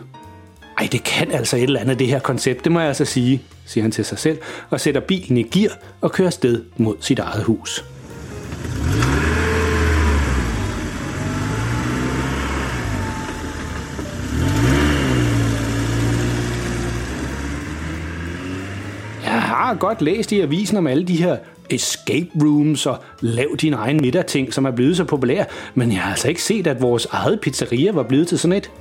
Ej, 0.78 0.88
det 0.92 1.04
kan 1.04 1.32
altså 1.32 1.58
et 1.58 1.64
eller 1.64 1.80
andet, 1.80 2.00
det 2.00 2.08
her 2.08 2.20
koncept, 2.20 2.64
det 2.64 2.72
må 2.72 2.80
jeg 2.80 2.88
altså 2.88 3.06
sige, 3.06 3.42
siger 3.66 3.82
han 3.82 3.92
til 3.92 4.06
sig 4.06 4.20
selv, 4.20 4.38
og 4.70 4.82
sætter 4.82 5.02
bilen 5.02 5.38
i 5.38 5.44
gear 5.44 5.78
og 6.02 6.12
kører 6.12 6.30
sted 6.30 6.64
mod 6.78 6.96
sit 7.00 7.20
eget 7.20 7.44
hus. 7.44 7.86
Jeg 19.24 19.42
har 19.42 19.76
godt 19.80 20.02
læst 20.02 20.32
i 20.32 20.42
avisen 20.42 20.78
om 20.78 20.88
alle 20.88 21.04
de 21.04 21.16
her 21.16 21.38
escape 21.70 22.30
rooms 22.42 22.86
og 22.86 22.98
lav 23.22 23.48
din 23.62 23.74
egen 23.74 24.02
middag 24.02 24.26
ting, 24.26 24.54
som 24.54 24.66
er 24.66 24.72
blevet 24.72 24.98
så 24.98 25.04
populære, 25.04 25.46
men 25.74 25.92
jeg 25.92 26.02
har 26.02 26.12
altså 26.12 26.28
ikke 26.28 26.44
set, 26.44 26.68
at 26.68 26.82
vores 26.82 27.06
eget 27.06 27.40
pizzeria 27.42 27.92
var 27.92 28.04
blevet 28.04 28.28
til 28.28 28.40
sådan 28.40 28.58
et. 28.58 28.72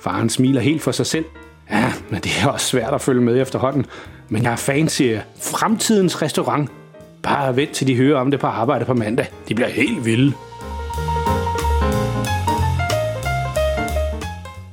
Faren 0.00 0.30
smiler 0.30 0.60
helt 0.60 0.82
for 0.82 0.92
sig 0.92 1.06
selv. 1.06 1.24
Ja, 1.70 1.92
men 2.10 2.20
det 2.20 2.32
er 2.42 2.48
også 2.48 2.66
svært 2.66 2.94
at 2.94 3.00
følge 3.00 3.20
med 3.20 3.42
efterhånden. 3.42 3.86
Men 4.28 4.42
jeg 4.42 4.52
er 4.52 4.56
fan 4.56 4.86
til 4.86 5.20
fremtidens 5.42 6.22
restaurant. 6.22 6.70
Bare 7.22 7.56
vent 7.56 7.70
til 7.70 7.86
de 7.86 7.96
hører 7.96 8.20
om 8.20 8.30
det 8.30 8.40
på 8.40 8.46
arbejde 8.46 8.84
på 8.84 8.94
mandag. 8.94 9.26
De 9.48 9.54
bliver 9.54 9.68
helt 9.68 10.04
vilde. 10.04 10.32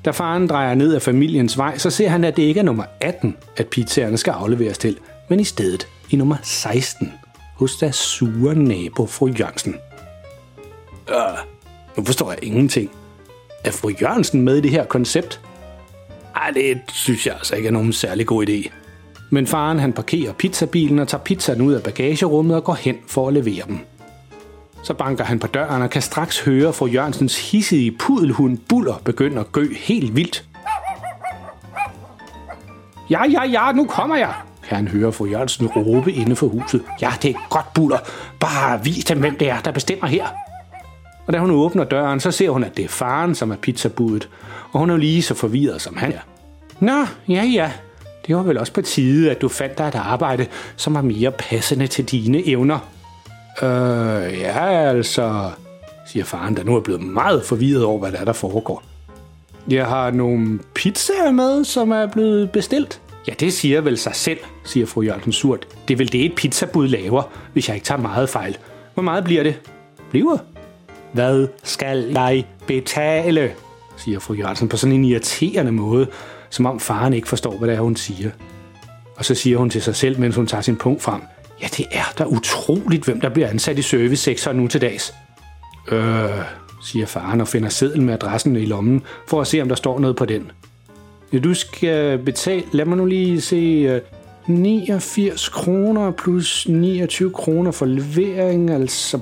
Da 0.06 0.12
faren 0.12 0.48
drejer 0.48 0.75
ned 0.75 0.96
af 0.96 1.01
familiens 1.01 1.58
vej, 1.58 1.77
så 1.77 1.89
ser 1.89 2.10
han, 2.10 2.24
at 2.24 2.36
det 2.36 2.44
ikke 2.44 2.60
er 2.60 2.63
nummer 2.63 2.84
18, 3.00 3.38
at 3.58 3.68
pizzaerne 3.68 4.18
skal 4.18 4.32
afleveres 4.32 4.77
til, 4.77 4.98
men 5.30 5.39
i 5.39 5.44
stedet 5.44 5.88
i 6.10 6.15
nummer 6.15 6.36
16 6.44 7.13
hos 7.56 7.75
deres 7.75 7.96
sure 7.96 8.56
nabo, 8.56 9.06
fru 9.06 9.27
Jørgensen. 9.27 9.75
Øh, 11.10 11.38
nu 11.98 12.06
forstår 12.06 12.32
jeg 12.32 12.44
ingenting. 12.44 12.92
Er 13.63 13.72
fru 13.72 13.91
Jørgensen 14.01 14.41
med 14.41 14.58
i 14.58 14.62
det 14.62 14.72
her 14.72 14.86
koncept? 14.86 15.41
Ej, 16.36 16.51
det 16.51 16.82
synes 16.91 17.25
jeg 17.25 17.34
altså 17.34 17.55
ikke 17.55 17.67
er 17.67 17.72
nogen 17.72 17.93
særlig 17.93 18.25
god 18.25 18.50
idé. 18.50 18.72
Men 19.29 19.48
faren 19.48 19.79
han 19.79 19.93
parkerer 19.93 20.34
pizzabilen 20.34 21.00
og 21.00 21.08
tager 21.08 21.24
pizzaen 21.24 21.62
ud 21.62 21.74
af 21.74 21.84
bagagerummet 21.84 22.55
og 22.55 22.63
går 22.63 22.74
hen 22.74 22.98
for 23.08 23.27
at 23.27 23.34
levere 23.34 23.63
dem. 23.67 23.79
Så 24.84 24.93
banker 24.93 25.24
han 25.24 25.39
på 25.39 25.48
døren 25.48 25.82
og 25.82 25.89
kan 25.89 26.01
straks 26.01 26.39
høre 26.39 26.74
fru 26.74 26.88
Jørgensens 26.88 27.51
hissige 27.51 27.91
pudelhund 27.91 28.58
Buller 28.70 29.01
begynde 29.05 29.39
at 29.39 29.51
gø 29.51 29.67
helt 29.74 30.15
vildt. 30.15 30.46
Ja, 33.10 33.25
ja, 33.25 33.43
ja, 33.43 33.72
nu 33.72 33.86
kommer 33.86 34.15
jeg, 34.15 34.34
kan 34.67 34.77
han 34.77 34.88
høre 34.88 35.12
fru 35.12 35.25
Jørgensen 35.25 35.67
råbe 35.67 36.12
inde 36.12 36.36
for 36.36 36.48
huset. 36.48 36.84
Ja, 37.01 37.13
det 37.22 37.29
er 37.29 37.48
godt, 37.50 37.74
Buller. 37.74 38.00
Bare 38.39 38.84
vis 38.84 39.05
dem, 39.05 39.20
hvem 39.20 39.38
det 39.38 39.50
er, 39.50 39.60
der 39.60 39.72
bestemmer 39.72 40.08
her. 40.08 40.27
Og 41.27 41.34
da 41.34 41.39
hun 41.39 41.51
åbner 41.51 41.84
døren, 41.84 42.20
så 42.20 42.32
ser 42.32 42.50
hun, 42.50 42.63
at 42.63 42.77
det 42.77 42.86
er 42.86 42.89
faren, 42.89 43.36
som 43.36 43.51
er 43.51 43.56
pizzabudet. 43.56 44.30
Og 44.72 44.80
hun 44.80 44.89
er 44.89 44.94
jo 44.94 45.00
lige 45.00 45.22
så 45.22 45.34
forvirret, 45.34 45.82
som 45.82 45.98
han 45.98 46.12
er. 46.12 46.20
Nå, 46.80 47.06
ja, 47.30 47.44
ja. 47.44 47.72
Det 48.27 48.36
var 48.36 48.44
vel 48.44 48.58
også 48.58 48.74
på 48.74 48.82
tide, 48.82 49.32
at 49.32 49.42
du 49.42 49.48
fandt 49.48 49.77
dig 49.77 49.88
et 49.88 49.96
arbejde, 49.96 50.46
som 50.75 50.94
var 50.94 51.01
mere 51.01 51.32
passende 51.32 51.88
til 51.88 52.06
dine 52.06 52.48
evner. 52.48 52.80
Øh, 53.62 54.39
ja, 54.39 54.89
altså, 54.89 55.51
siger 56.08 56.25
faren, 56.25 56.58
der 56.58 56.63
nu 56.63 56.75
er 56.75 56.82
blevet 56.82 57.01
meget 57.01 57.44
forvirret 57.46 57.84
over, 57.84 58.00
hvad 58.00 58.12
der 58.12 58.18
er, 58.18 58.25
der 58.25 58.34
foregår. 58.34 58.84
Jeg 59.70 59.86
har 59.86 60.12
nogle 60.12 60.60
pizzaer 60.75 61.32
med, 61.32 61.63
som 61.63 61.92
er 61.92 62.08
blevet 62.08 62.51
bestilt. 62.51 63.01
Ja, 63.27 63.34
det 63.39 63.53
siger 63.53 63.82
vel 63.82 63.98
sig 63.98 64.15
selv, 64.15 64.39
siger 64.63 64.86
fru 64.86 65.01
Jørgensen 65.01 65.32
surt. 65.32 65.68
Det 65.88 65.94
er 65.94 65.98
vel 65.98 66.12
det, 66.12 66.25
et 66.25 66.36
pizzabud 66.36 66.88
laver, 66.88 67.24
hvis 67.53 67.68
jeg 67.68 67.75
ikke 67.75 67.86
tager 67.86 68.01
meget 68.01 68.30
fejl. 68.30 68.58
Hvor 68.94 69.03
meget 69.03 69.24
bliver 69.24 69.44
det? 69.44 69.60
Bliver? 70.12 70.38
Hvad 71.13 71.48
skal 71.63 71.98
jeg 71.98 72.43
betale? 72.67 73.51
siger 73.98 74.20
fru 74.20 74.34
Jørgensen 74.34 74.70
på 74.70 74.77
sådan 74.77 74.96
en 74.96 75.05
irriterende 75.05 75.72
måde, 75.72 76.08
som 76.50 76.65
om 76.65 76.79
faren 76.79 77.13
ikke 77.13 77.27
forstår, 77.27 77.58
hvad 77.58 77.67
det 77.67 77.75
er, 77.75 77.82
hun 77.82 77.96
siger. 77.96 78.29
Og 79.15 79.25
så 79.25 79.36
siger 79.36 79.58
hun 79.58 79.70
til 79.70 79.82
sig 79.82 79.96
selv, 79.96 80.20
mens 80.20 80.36
hun 80.36 80.48
tager 80.48 80.62
sin 80.62 80.75
punkt 80.75 81.01
frem. 81.01 81.22
Ja, 81.62 81.67
det 81.77 81.86
er 81.91 82.13
da 82.20 82.25
utroligt, 82.25 83.05
hvem 83.05 83.22
der 83.22 83.29
bliver 83.29 83.48
ansat 83.48 83.79
i 83.79 83.82
servicesektoren 83.82 84.58
nu 84.58 84.67
til 84.67 84.82
dags. 84.82 85.13
Øh, 85.91 86.29
siger 86.84 87.05
faren 87.05 87.41
og 87.41 87.48
finder 87.48 87.70
sedlen 87.70 88.05
med 88.05 88.13
adressen 88.13 88.55
i 88.55 88.65
lommen, 88.65 89.01
for 89.27 89.41
at 89.41 89.48
se, 89.48 89.62
om 89.62 89.67
der 89.67 89.75
står 89.75 90.00
noget 90.00 90.15
på 90.15 90.25
den. 90.25 90.51
Ja, 91.34 91.39
du 91.39 91.53
skal 91.53 92.17
betale, 92.17 92.63
lad 92.72 92.86
mig 92.86 92.98
nu 92.98 93.05
lige 93.05 93.41
se, 93.41 93.55
øh, 93.55 94.01
89 94.48 95.50
kroner 95.50 96.12
plus 96.12 96.68
29 96.70 97.32
kroner 97.32 97.72
for 97.72 97.86
levering, 97.86 98.70
altså 98.70 99.20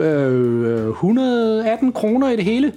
118 0.00 1.88
øh, 1.88 1.94
kroner 1.94 2.30
i 2.30 2.36
det 2.36 2.44
hele. 2.44 2.72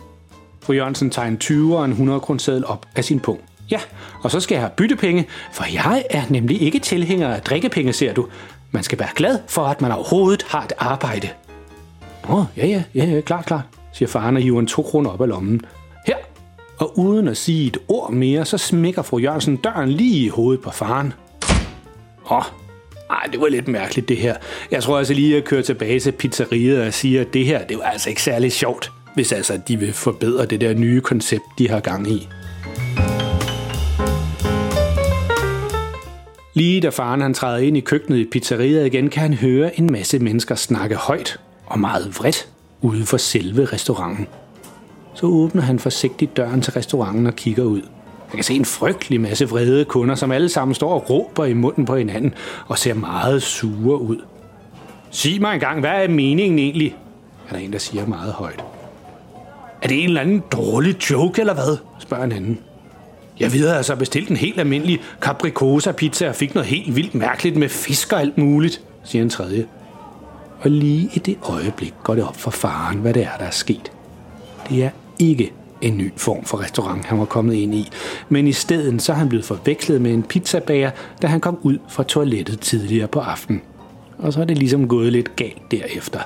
Fru 0.61 0.73
Jørgensen 0.73 1.09
tager 1.09 1.27
en 1.27 1.37
20 1.37 1.77
og 1.77 1.85
en 1.85 1.91
100 1.91 2.19
kroner 2.19 2.61
op 2.65 2.85
af 2.95 3.03
sin 3.03 3.19
punkt. 3.19 3.43
Ja, 3.71 3.79
og 4.23 4.31
så 4.31 4.39
skal 4.39 4.55
jeg 4.55 4.61
have 4.61 4.71
byttepenge, 4.77 5.27
for 5.53 5.65
jeg 5.73 6.03
er 6.09 6.23
nemlig 6.29 6.61
ikke 6.61 6.79
tilhænger 6.79 7.27
af 7.27 7.41
drikkepenge, 7.41 7.93
ser 7.93 8.13
du. 8.13 8.27
Man 8.71 8.83
skal 8.83 8.99
være 8.99 9.09
glad 9.15 9.39
for, 9.47 9.61
at 9.61 9.81
man 9.81 9.91
overhovedet 9.91 10.43
har 10.43 10.63
et 10.63 10.73
arbejde. 10.77 11.29
Åh, 12.29 12.39
oh, 12.39 12.45
ja, 12.57 12.65
ja, 12.65 12.83
ja, 12.95 13.05
ja, 13.05 13.21
klart, 13.21 13.45
klart, 13.45 13.63
siger 13.93 14.09
faren 14.09 14.35
og 14.35 14.41
hiver 14.41 14.59
en 14.59 14.67
2 14.67 14.81
kroner 14.81 15.09
op 15.09 15.21
af 15.21 15.27
lommen. 15.27 15.61
Her. 16.07 16.15
Og 16.77 16.99
uden 16.99 17.27
at 17.27 17.37
sige 17.37 17.67
et 17.67 17.77
ord 17.87 18.11
mere, 18.11 18.45
så 18.45 18.57
smækker 18.57 19.01
fru 19.01 19.17
Jørgensen 19.19 19.55
døren 19.55 19.89
lige 19.89 20.25
i 20.25 20.27
hovedet 20.27 20.63
på 20.63 20.71
faren. 20.71 21.13
Åh, 22.31 22.43
ej, 23.09 23.27
det 23.31 23.41
var 23.41 23.47
lidt 23.47 23.67
mærkeligt 23.67 24.09
det 24.09 24.17
her. 24.17 24.35
Jeg 24.71 24.83
tror 24.83 24.97
altså 24.97 25.13
lige 25.13 25.37
at 25.37 25.43
køre 25.43 25.61
tilbage 25.61 25.99
til 25.99 26.11
pizzeriet 26.11 26.81
og 26.81 26.93
sige, 26.93 27.19
at 27.19 27.33
det 27.33 27.45
her, 27.45 27.65
det 27.65 27.77
var 27.77 27.83
altså 27.83 28.09
ikke 28.09 28.23
særlig 28.23 28.51
sjovt, 28.51 28.91
hvis 29.15 29.31
altså 29.31 29.61
de 29.67 29.77
vil 29.77 29.93
forbedre 29.93 30.45
det 30.45 30.61
der 30.61 30.73
nye 30.73 31.01
koncept, 31.01 31.43
de 31.57 31.69
har 31.69 31.79
gang 31.79 32.11
i. 32.11 32.27
Lige 36.53 36.81
da 36.81 36.89
faren 36.89 37.21
han 37.21 37.33
træder 37.33 37.57
ind 37.57 37.77
i 37.77 37.79
køkkenet 37.79 38.17
i 38.17 38.25
pizzeriet 38.31 38.85
igen, 38.85 39.09
kan 39.09 39.21
han 39.21 39.33
høre 39.33 39.79
en 39.79 39.91
masse 39.91 40.19
mennesker 40.19 40.55
snakke 40.55 40.95
højt 40.95 41.39
og 41.65 41.79
meget 41.79 42.17
vredt 42.19 42.47
ude 42.81 43.05
for 43.05 43.17
selve 43.17 43.65
restauranten. 43.65 44.27
Så 45.13 45.25
åbner 45.25 45.61
han 45.61 45.79
forsigtigt 45.79 46.37
døren 46.37 46.61
til 46.61 46.73
restauranten 46.73 47.27
og 47.27 47.35
kigger 47.35 47.63
ud. 47.63 47.81
Jeg 48.31 48.37
kan 48.37 48.43
se 48.43 48.53
en 48.53 48.65
frygtelig 48.65 49.21
masse 49.21 49.49
vrede 49.49 49.85
kunder, 49.85 50.15
som 50.15 50.31
alle 50.31 50.49
sammen 50.49 50.75
står 50.75 50.93
og 50.93 51.09
råber 51.09 51.45
i 51.45 51.53
munden 51.53 51.85
på 51.85 51.95
hinanden 51.95 52.33
og 52.67 52.77
ser 52.77 52.93
meget 52.93 53.43
sure 53.43 54.01
ud. 54.01 54.17
Sig 55.09 55.41
mig 55.41 55.53
engang, 55.53 55.79
hvad 55.79 56.03
er 56.03 56.07
meningen 56.07 56.59
egentlig? 56.59 56.95
Er 57.49 57.53
der 57.53 57.59
en, 57.59 57.73
der 57.73 57.79
siger 57.79 58.05
meget 58.05 58.33
højt. 58.33 58.63
Er 59.81 59.87
det 59.87 59.97
en 60.03 60.09
eller 60.09 60.21
anden 60.21 60.43
dårlig 60.51 61.11
joke, 61.11 61.39
eller 61.39 61.53
hvad? 61.53 61.77
spørger 61.99 62.23
en 62.23 62.31
anden. 62.31 62.59
Jeg 63.39 63.53
ved 63.53 63.67
altså 63.67 63.95
bestilt 63.95 64.29
en 64.29 64.37
helt 64.37 64.59
almindelig 64.59 65.01
capricosa 65.21 65.91
pizza 65.91 66.29
og 66.29 66.35
fik 66.35 66.55
noget 66.55 66.69
helt 66.69 66.95
vildt 66.95 67.15
mærkeligt 67.15 67.55
med 67.55 67.69
fisk 67.69 68.13
og 68.13 68.19
alt 68.19 68.37
muligt, 68.37 68.81
siger 69.03 69.21
en 69.21 69.29
tredje. 69.29 69.65
Og 70.61 70.71
lige 70.71 71.09
i 71.13 71.19
det 71.19 71.37
øjeblik 71.43 71.93
går 72.03 72.15
det 72.15 72.23
op 72.23 72.37
for 72.37 72.51
faren, 72.51 72.97
hvad 72.97 73.13
det 73.13 73.23
er, 73.23 73.37
der 73.39 73.45
er 73.45 73.51
sket. 73.51 73.91
Det 74.69 74.83
er 74.83 74.89
ikke 75.19 75.51
en 75.81 75.97
ny 75.97 76.13
form 76.17 76.45
for 76.45 76.61
restaurant, 76.61 77.05
han 77.05 77.19
var 77.19 77.25
kommet 77.25 77.53
ind 77.53 77.75
i, 77.75 77.89
men 78.29 78.47
i 78.47 78.51
stedet 78.51 79.01
så 79.01 79.11
er 79.11 79.15
han 79.15 79.29
blevet 79.29 79.45
forvekslet 79.45 80.01
med 80.01 80.13
en 80.13 80.23
pizzabager, 80.23 80.91
da 81.21 81.27
han 81.27 81.39
kom 81.39 81.59
ud 81.61 81.77
fra 81.89 82.03
toilettet 82.03 82.59
tidligere 82.59 83.07
på 83.07 83.19
aftenen. 83.19 83.61
Og 84.17 84.33
så 84.33 84.41
er 84.41 84.45
det 84.45 84.57
ligesom 84.57 84.87
gået 84.87 85.11
lidt 85.11 85.35
galt 85.35 85.71
derefter. 85.71 86.19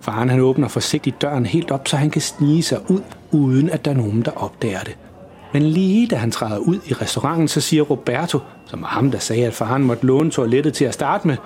Faren 0.00 0.28
han 0.28 0.40
åbner 0.40 0.68
forsigtigt 0.68 1.22
døren 1.22 1.46
helt 1.46 1.70
op, 1.70 1.88
så 1.88 1.96
han 1.96 2.10
kan 2.10 2.22
snige 2.22 2.62
sig 2.62 2.90
ud, 2.90 3.00
uden 3.32 3.70
at 3.70 3.84
der 3.84 3.90
er 3.90 3.94
nogen, 3.94 4.22
der 4.22 4.30
opdager 4.30 4.80
det. 4.80 4.96
Men 5.52 5.62
lige 5.62 6.06
da 6.06 6.16
han 6.16 6.30
træder 6.30 6.58
ud 6.58 6.78
i 6.86 6.92
restauranten, 6.92 7.48
så 7.48 7.60
siger 7.60 7.82
Roberto, 7.82 8.38
som 8.66 8.82
var 8.82 8.88
ham, 8.88 9.10
der 9.10 9.18
sagde, 9.18 9.46
at 9.46 9.54
faren 9.54 9.84
måtte 9.84 10.06
låne 10.06 10.30
toilettet 10.30 10.74
til 10.74 10.84
at 10.84 10.94
starte 10.94 11.26
med, 11.26 11.36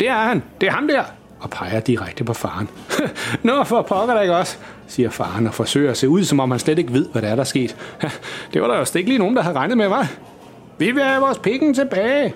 det 0.00 0.08
er 0.08 0.14
han, 0.14 0.42
det 0.60 0.68
er 0.68 0.72
ham 0.72 0.88
der, 0.88 1.02
og 1.42 1.50
peger 1.50 1.80
direkte 1.80 2.24
på 2.24 2.34
faren. 2.34 2.68
Nå, 3.42 3.64
for 3.64 3.82
pokker 3.82 4.14
der 4.14 4.20
ikke 4.20 4.36
også, 4.36 4.56
siger 4.86 5.10
faren 5.10 5.46
og 5.46 5.54
forsøger 5.54 5.90
at 5.90 5.96
se 5.96 6.08
ud, 6.08 6.24
som 6.24 6.40
om 6.40 6.50
han 6.50 6.60
slet 6.60 6.78
ikke 6.78 6.92
ved, 6.92 7.08
hvad 7.12 7.22
der 7.22 7.28
er, 7.28 7.34
der 7.34 7.42
er 7.42 7.44
sket. 7.44 7.76
Det 8.52 8.62
var 8.62 8.68
der 8.68 8.76
jo 8.76 8.98
ikke 8.98 9.10
lige 9.10 9.18
nogen, 9.18 9.36
der 9.36 9.42
havde 9.42 9.56
regnet 9.56 9.76
med, 9.76 9.88
var. 9.88 10.08
Vi 10.78 10.90
vil 10.90 11.02
have 11.02 11.20
vores 11.20 11.38
pikken 11.38 11.74
tilbage. 11.74 12.34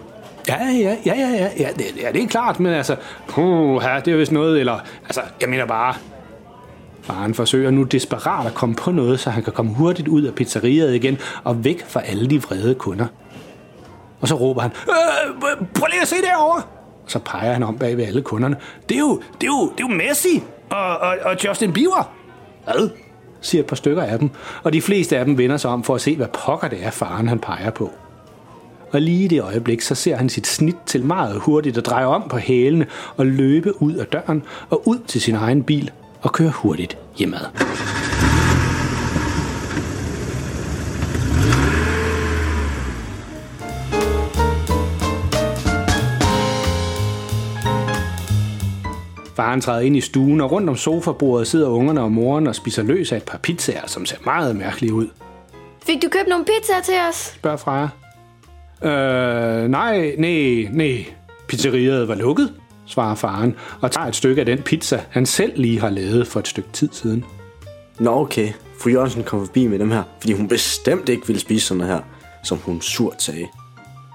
Ja, 0.48 0.56
ja, 0.64 0.96
ja, 1.06 1.14
ja, 1.14 1.28
ja, 1.28 1.48
ja, 1.58 1.68
det, 1.76 1.84
ja, 2.02 2.12
det 2.12 2.22
er 2.22 2.26
klart, 2.26 2.60
men 2.60 2.72
altså, 2.72 2.96
puh, 3.28 3.82
her, 3.82 4.00
det 4.00 4.12
er 4.12 4.16
vist 4.16 4.32
noget, 4.32 4.60
eller, 4.60 4.78
altså, 5.04 5.20
jeg 5.40 5.48
mener 5.48 5.66
bare, 5.66 5.94
Faren 7.06 7.34
forsøger 7.34 7.70
nu 7.70 7.82
desperat 7.82 8.46
at 8.46 8.54
komme 8.54 8.75
på 8.75 8.90
noget, 8.90 9.20
så 9.20 9.30
han 9.30 9.42
kan 9.42 9.52
komme 9.52 9.75
hurtigt 9.75 10.08
ud 10.08 10.22
af 10.22 10.34
pizzeriet 10.34 10.94
igen 10.94 11.18
og 11.44 11.64
væk 11.64 11.84
fra 11.88 12.00
alle 12.00 12.26
de 12.26 12.42
vrede 12.42 12.75
kunder. 12.75 13.06
Og 14.20 14.28
så 14.28 14.34
råber 14.34 14.60
han, 14.60 14.70
øh, 14.70 15.66
prøv 15.75 15.86
lige 15.90 16.02
at 16.02 16.08
se 16.08 16.16
derovre! 16.22 16.75
Og 17.06 17.10
så 17.10 17.18
peger 17.18 17.52
han 17.52 17.62
om 17.62 17.78
bag 17.78 17.96
ved 17.96 18.04
alle 18.04 18.22
kunderne. 18.22 18.56
Det 18.88 18.94
er 18.94 19.00
jo, 19.00 19.22
det 19.40 19.42
er 19.42 19.46
jo, 19.46 19.62
det 19.62 19.84
er 19.84 19.88
jo 19.90 19.94
Messi 19.94 20.42
og, 20.70 20.98
og, 20.98 21.16
og 21.25 21.36
Justin 21.44 21.72
Bieber. 21.72 22.10
Hvad? 22.64 22.90
siger 23.40 23.62
et 23.62 23.66
par 23.66 23.76
stykker 23.76 24.02
af 24.02 24.18
dem, 24.18 24.30
og 24.62 24.72
de 24.72 24.82
fleste 24.82 25.18
af 25.18 25.25
dem 25.25 25.38
vender 25.38 25.56
sig 25.56 25.70
om 25.70 25.82
for 25.84 25.94
at 25.94 26.00
se, 26.00 26.16
hvad 26.16 26.26
pokker 26.46 26.68
det 26.68 26.78
er, 26.82 26.90
faren 26.90 27.28
han 27.28 27.38
peger 27.38 27.70
på. 27.70 27.90
Og 28.92 29.00
lige 29.00 29.25
i 29.25 29.28
det 29.28 29.42
øjeblik, 29.42 29.80
så 29.80 29.94
ser 29.94 30.16
han 30.16 30.28
sit 30.28 30.46
snit 30.46 30.76
til 30.86 31.04
meget 31.04 31.40
hurtigt 31.40 31.78
at 31.78 31.86
dreje 31.86 32.06
om 32.06 32.28
på 32.30 32.36
hælene 32.36 32.86
og 33.16 33.26
løbe 33.26 33.82
ud 33.82 33.94
af 33.94 34.06
døren 34.06 34.42
og 34.70 34.88
ud 34.88 34.98
til 34.98 35.20
sin 35.20 35.34
egen 35.34 35.62
bil 35.62 35.90
og 36.22 36.32
køre 36.32 36.50
hurtigt 36.50 36.98
hjemad. 37.16 37.40
Faren 49.37 49.61
træder 49.61 49.81
ind 49.81 49.97
i 49.97 50.00
stuen, 50.00 50.40
og 50.40 50.52
rundt 50.52 50.71
om 50.71 50.76
sofabordet 50.76 51.47
sidder 51.47 51.69
ungerne 51.69 52.00
og 52.00 52.12
moren 52.12 52.47
og 52.47 52.55
spiser 52.55 52.83
løs 52.83 53.12
af 53.12 53.16
et 53.16 53.23
par 53.23 53.38
pizzaer, 53.38 53.87
som 53.87 54.07
ser 54.07 54.16
meget 54.25 54.56
mærkelige 54.56 54.95
ud. 54.95 55.08
Fik 55.87 56.02
du 56.02 56.08
købt 56.08 56.28
nogle 56.28 56.45
pizzaer 56.45 56.80
til 56.80 56.95
os? 57.08 57.17
Spørger 57.34 57.56
Freja. 57.56 57.89
Øh, 58.82 59.69
nej, 59.69 60.15
nej, 60.19 60.69
nej. 60.71 61.04
Pizzeriet 61.49 62.08
var 62.08 62.15
lukket, 62.15 62.52
svarer 62.87 63.15
faren, 63.15 63.54
og 63.80 63.91
tager 63.91 64.06
et 64.06 64.17
stykke 64.17 64.41
af 64.41 64.47
den 64.47 64.63
pizza, 64.63 65.00
han 65.10 65.26
selv 65.26 65.52
lige 65.56 65.80
har 65.80 65.91
lavet 65.91 66.26
for 66.26 66.41
et 66.41 66.49
stykke 66.49 66.69
tid 66.73 66.89
siden. 66.93 67.25
Nå 67.99 68.21
okay, 68.21 68.52
fru 68.80 68.91
Jørgensen 68.91 69.25
kom 69.25 69.47
forbi 69.47 69.67
med 69.67 69.78
dem 69.78 69.91
her, 69.91 70.02
fordi 70.21 70.32
hun 70.32 70.49
bestemt 70.49 71.08
ikke 71.08 71.26
ville 71.26 71.41
spise 71.41 71.67
sådan 71.67 71.78
noget 71.78 71.95
her, 71.95 72.02
som 72.45 72.58
hun 72.58 72.80
surt 72.80 73.23
sagde. 73.23 73.47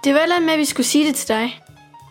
Det 0.03 0.13
var 0.13 0.19
et 0.19 0.43
med, 0.43 0.53
at 0.53 0.59
vi 0.59 0.65
skulle 0.65 0.87
sige 0.87 1.07
det 1.07 1.15
til 1.15 1.27
dig. 1.27 1.61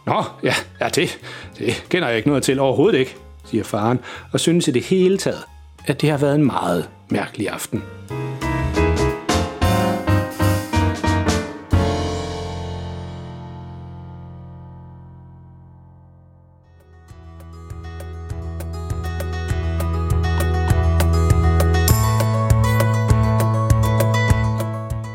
Nå, 0.06 0.24
ja, 0.42 0.54
ja 0.80 0.88
det, 0.88 1.18
det 1.58 1.84
kender 1.88 2.08
jeg 2.08 2.16
ikke 2.16 2.28
noget 2.28 2.42
til 2.42 2.60
overhovedet 2.60 2.98
ikke, 2.98 3.16
siger 3.44 3.64
faren, 3.64 4.00
og 4.32 4.40
synes 4.40 4.68
i 4.68 4.70
det 4.70 4.82
hele 4.82 5.18
taget, 5.18 5.42
at 5.86 6.00
det 6.00 6.10
har 6.10 6.18
været 6.18 6.34
en 6.34 6.46
meget 6.46 6.88
mærkelig 7.08 7.48
aften. 7.48 7.82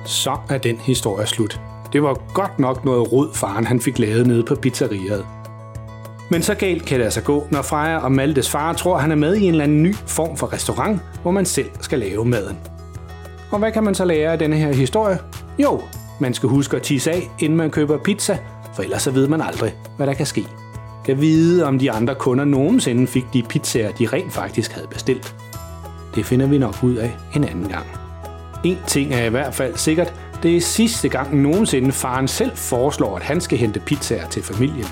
Så 0.05 0.37
er 0.49 0.57
den 0.57 0.77
historie 0.77 1.27
slut. 1.27 1.59
Det 1.95 2.03
var 2.03 2.33
godt 2.33 2.59
nok 2.59 2.85
noget 2.85 3.11
rod, 3.11 3.33
faren 3.33 3.65
han 3.65 3.79
fik 3.79 3.99
lavet 3.99 4.27
nede 4.27 4.43
på 4.43 4.55
pizzeriet. 4.55 5.25
Men 6.29 6.41
så 6.41 6.55
galt 6.55 6.85
kan 6.85 6.99
det 6.99 7.05
altså 7.05 7.21
gå, 7.21 7.47
når 7.51 7.61
Freja 7.61 7.97
og 7.97 8.11
Maltes 8.11 8.49
far 8.49 8.73
tror, 8.73 8.97
han 8.97 9.11
er 9.11 9.15
med 9.15 9.35
i 9.35 9.43
en 9.43 9.51
eller 9.51 9.63
anden 9.63 9.83
ny 9.83 9.95
form 9.95 10.37
for 10.37 10.53
restaurant, 10.53 11.01
hvor 11.21 11.31
man 11.31 11.45
selv 11.45 11.69
skal 11.81 11.99
lave 11.99 12.25
maden. 12.25 12.57
Og 13.51 13.59
hvad 13.59 13.71
kan 13.71 13.83
man 13.83 13.95
så 13.95 14.05
lære 14.05 14.31
af 14.31 14.39
denne 14.39 14.55
her 14.55 14.73
historie? 14.73 15.17
Jo, 15.59 15.81
man 16.19 16.33
skal 16.33 16.49
huske 16.49 16.77
at 16.77 16.83
tisse 16.83 17.11
af, 17.11 17.29
inden 17.39 17.57
man 17.57 17.71
køber 17.71 17.97
pizza, 17.97 18.37
for 18.73 18.83
ellers 18.83 19.01
så 19.01 19.11
ved 19.11 19.27
man 19.27 19.41
aldrig, 19.41 19.75
hvad 19.97 20.07
der 20.07 20.13
kan 20.13 20.25
ske. 20.25 20.47
Kan 21.05 21.21
vide, 21.21 21.65
om 21.65 21.79
de 21.79 21.91
andre 21.91 22.15
kunder 22.15 22.45
nogensinde 22.45 23.07
fik 23.07 23.25
de 23.33 23.43
pizzaer, 23.43 23.91
de 23.91 24.07
rent 24.13 24.33
faktisk 24.33 24.71
havde 24.71 24.87
bestilt. 24.87 25.35
Det 26.15 26.25
finder 26.25 26.47
vi 26.47 26.57
nok 26.57 26.83
ud 26.83 26.95
af 26.95 27.17
en 27.35 27.43
anden 27.43 27.67
gang. 27.67 27.85
En 28.63 28.77
ting 28.87 29.13
er 29.13 29.25
i 29.25 29.29
hvert 29.29 29.53
fald 29.53 29.75
sikkert, 29.75 30.13
det 30.45 30.57
er 30.57 30.61
sidste 30.61 31.09
gang 31.09 31.35
nogensinde 31.35 31.91
faren 31.91 32.27
selv 32.27 32.51
foreslår, 32.55 33.15
at 33.15 33.23
han 33.23 33.41
skal 33.41 33.57
hente 33.57 33.79
pizzaer 33.79 34.27
til 34.27 34.43
familien. 34.43 34.85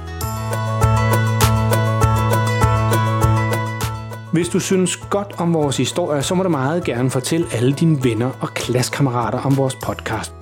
Hvis 4.32 4.50
du 4.50 4.60
synes 4.60 4.96
godt 4.96 5.34
om 5.38 5.54
vores 5.54 5.78
historie, 5.78 6.24
så 6.24 6.36
må 6.36 6.44
du 6.44 6.50
meget 6.50 6.84
gerne 6.84 7.10
fortælle 7.10 7.48
alle 7.54 7.74
dine 7.74 8.04
venner 8.04 8.32
og 8.42 8.50
klassekammerater 8.54 9.40
om 9.40 9.58
vores 9.58 9.76
podcast. 9.76 10.34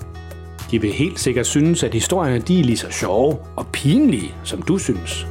De 0.72 0.82
vil 0.82 0.92
helt 0.92 1.20
sikkert 1.20 1.46
synes, 1.46 1.84
at 1.84 1.94
historierne 1.94 2.40
de 2.40 2.60
er 2.60 2.64
lige 2.64 2.78
så 2.78 2.92
sjove 2.92 3.38
og 3.56 3.68
pinlige, 3.74 4.36
som 4.44 4.62
du 4.62 4.78
synes. 4.78 5.28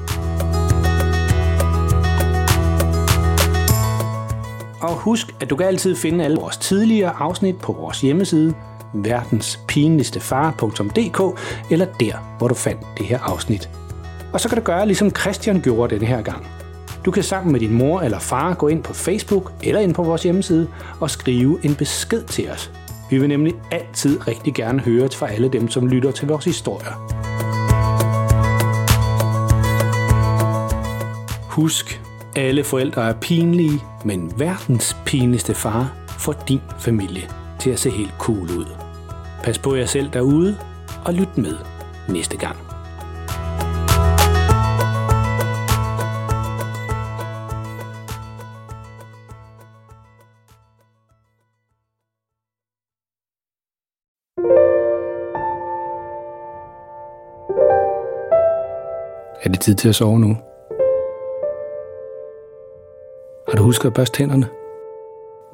Og 4.80 4.94
husk, 4.96 5.26
at 5.40 5.50
du 5.50 5.56
kan 5.56 5.66
altid 5.66 5.96
finde 5.96 6.24
alle 6.24 6.36
vores 6.36 6.56
tidligere 6.56 7.10
afsnit 7.10 7.56
på 7.56 7.72
vores 7.72 8.00
hjemmeside, 8.00 8.54
verdenspinligstefar.dk, 8.92 11.40
eller 11.70 11.86
der, 12.00 12.36
hvor 12.38 12.48
du 12.48 12.54
fandt 12.54 12.80
det 12.98 13.06
her 13.06 13.18
afsnit. 13.18 13.70
Og 14.32 14.40
så 14.40 14.48
kan 14.48 14.58
du 14.58 14.64
gøre, 14.64 14.86
ligesom 14.86 15.10
Christian 15.10 15.60
gjorde 15.60 15.94
denne 15.94 16.06
her 16.06 16.22
gang. 16.22 16.46
Du 17.04 17.10
kan 17.10 17.22
sammen 17.22 17.52
med 17.52 17.60
din 17.60 17.72
mor 17.72 18.00
eller 18.00 18.18
far 18.18 18.54
gå 18.54 18.68
ind 18.68 18.82
på 18.82 18.92
Facebook 18.92 19.52
eller 19.62 19.80
ind 19.80 19.94
på 19.94 20.02
vores 20.02 20.22
hjemmeside 20.22 20.68
og 21.00 21.10
skrive 21.10 21.64
en 21.64 21.74
besked 21.74 22.24
til 22.24 22.50
os. 22.50 22.70
Vi 23.10 23.18
vil 23.18 23.28
nemlig 23.28 23.54
altid 23.70 24.28
rigtig 24.28 24.54
gerne 24.54 24.80
høre 24.80 25.08
fra 25.08 25.28
alle 25.28 25.48
dem, 25.48 25.68
som 25.68 25.86
lytter 25.86 26.10
til 26.10 26.28
vores 26.28 26.44
historier. 26.44 27.20
Husk, 31.48 32.00
alle 32.36 32.64
forældre 32.64 33.08
er 33.08 33.12
pinlige, 33.12 33.80
men 34.04 34.32
verdens 34.36 34.96
pinligste 35.06 35.54
far 35.54 35.92
får 36.08 36.34
din 36.48 36.60
familie 36.78 37.28
til 37.60 37.70
at 37.70 37.78
se 37.78 37.90
helt 37.90 38.14
cool 38.18 38.50
ud. 38.50 38.79
Pas 39.44 39.58
på 39.58 39.74
jer 39.74 39.86
selv 39.86 40.10
derude, 40.12 40.58
og 41.06 41.14
lyt 41.14 41.38
med 41.38 41.56
næste 42.08 42.36
gang. 42.36 42.56
Er 59.42 59.48
det 59.52 59.60
tid 59.60 59.74
til 59.74 59.88
at 59.88 59.94
sove 59.94 60.18
nu? 60.18 60.36
Har 63.48 63.56
du 63.56 63.62
husket 63.62 63.88
at 63.88 63.94
børste 63.94 64.16
tænderne? 64.16 64.48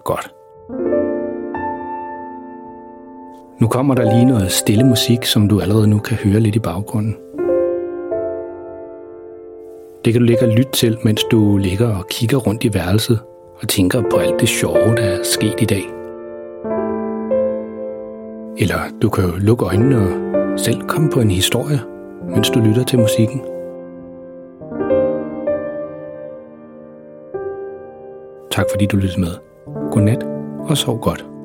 Godt. 0.04 0.35
Nu 3.60 3.68
kommer 3.68 3.94
der 3.94 4.14
lige 4.14 4.24
noget 4.24 4.52
stille 4.52 4.84
musik, 4.84 5.24
som 5.24 5.48
du 5.48 5.60
allerede 5.60 5.88
nu 5.88 5.98
kan 5.98 6.16
høre 6.16 6.40
lidt 6.40 6.56
i 6.56 6.58
baggrunden. 6.58 7.16
Det 10.04 10.12
kan 10.12 10.22
du 10.22 10.26
ligge 10.26 10.46
og 10.46 10.52
lytte 10.52 10.72
til, 10.72 10.98
mens 11.04 11.24
du 11.30 11.56
ligger 11.56 11.98
og 11.98 12.06
kigger 12.10 12.36
rundt 12.36 12.64
i 12.64 12.74
værelset 12.74 13.20
og 13.60 13.68
tænker 13.68 14.02
på 14.10 14.16
alt 14.16 14.40
det 14.40 14.48
sjove, 14.48 14.96
der 14.96 15.02
er 15.02 15.18
sket 15.22 15.54
i 15.60 15.64
dag. 15.64 15.84
Eller 18.58 18.78
du 19.02 19.08
kan 19.08 19.24
jo 19.24 19.30
lukke 19.38 19.64
øjnene 19.64 19.98
og 19.98 20.60
selv 20.60 20.80
komme 20.80 21.10
på 21.10 21.20
en 21.20 21.30
historie, 21.30 21.80
mens 22.34 22.50
du 22.50 22.60
lytter 22.60 22.84
til 22.84 22.98
musikken. 22.98 23.40
Tak 28.50 28.66
fordi 28.72 28.86
du 28.86 28.96
lyttede 28.96 29.20
med. 29.20 29.32
Godnat 29.90 30.26
og 30.68 30.76
sov 30.76 31.00
godt. 31.00 31.35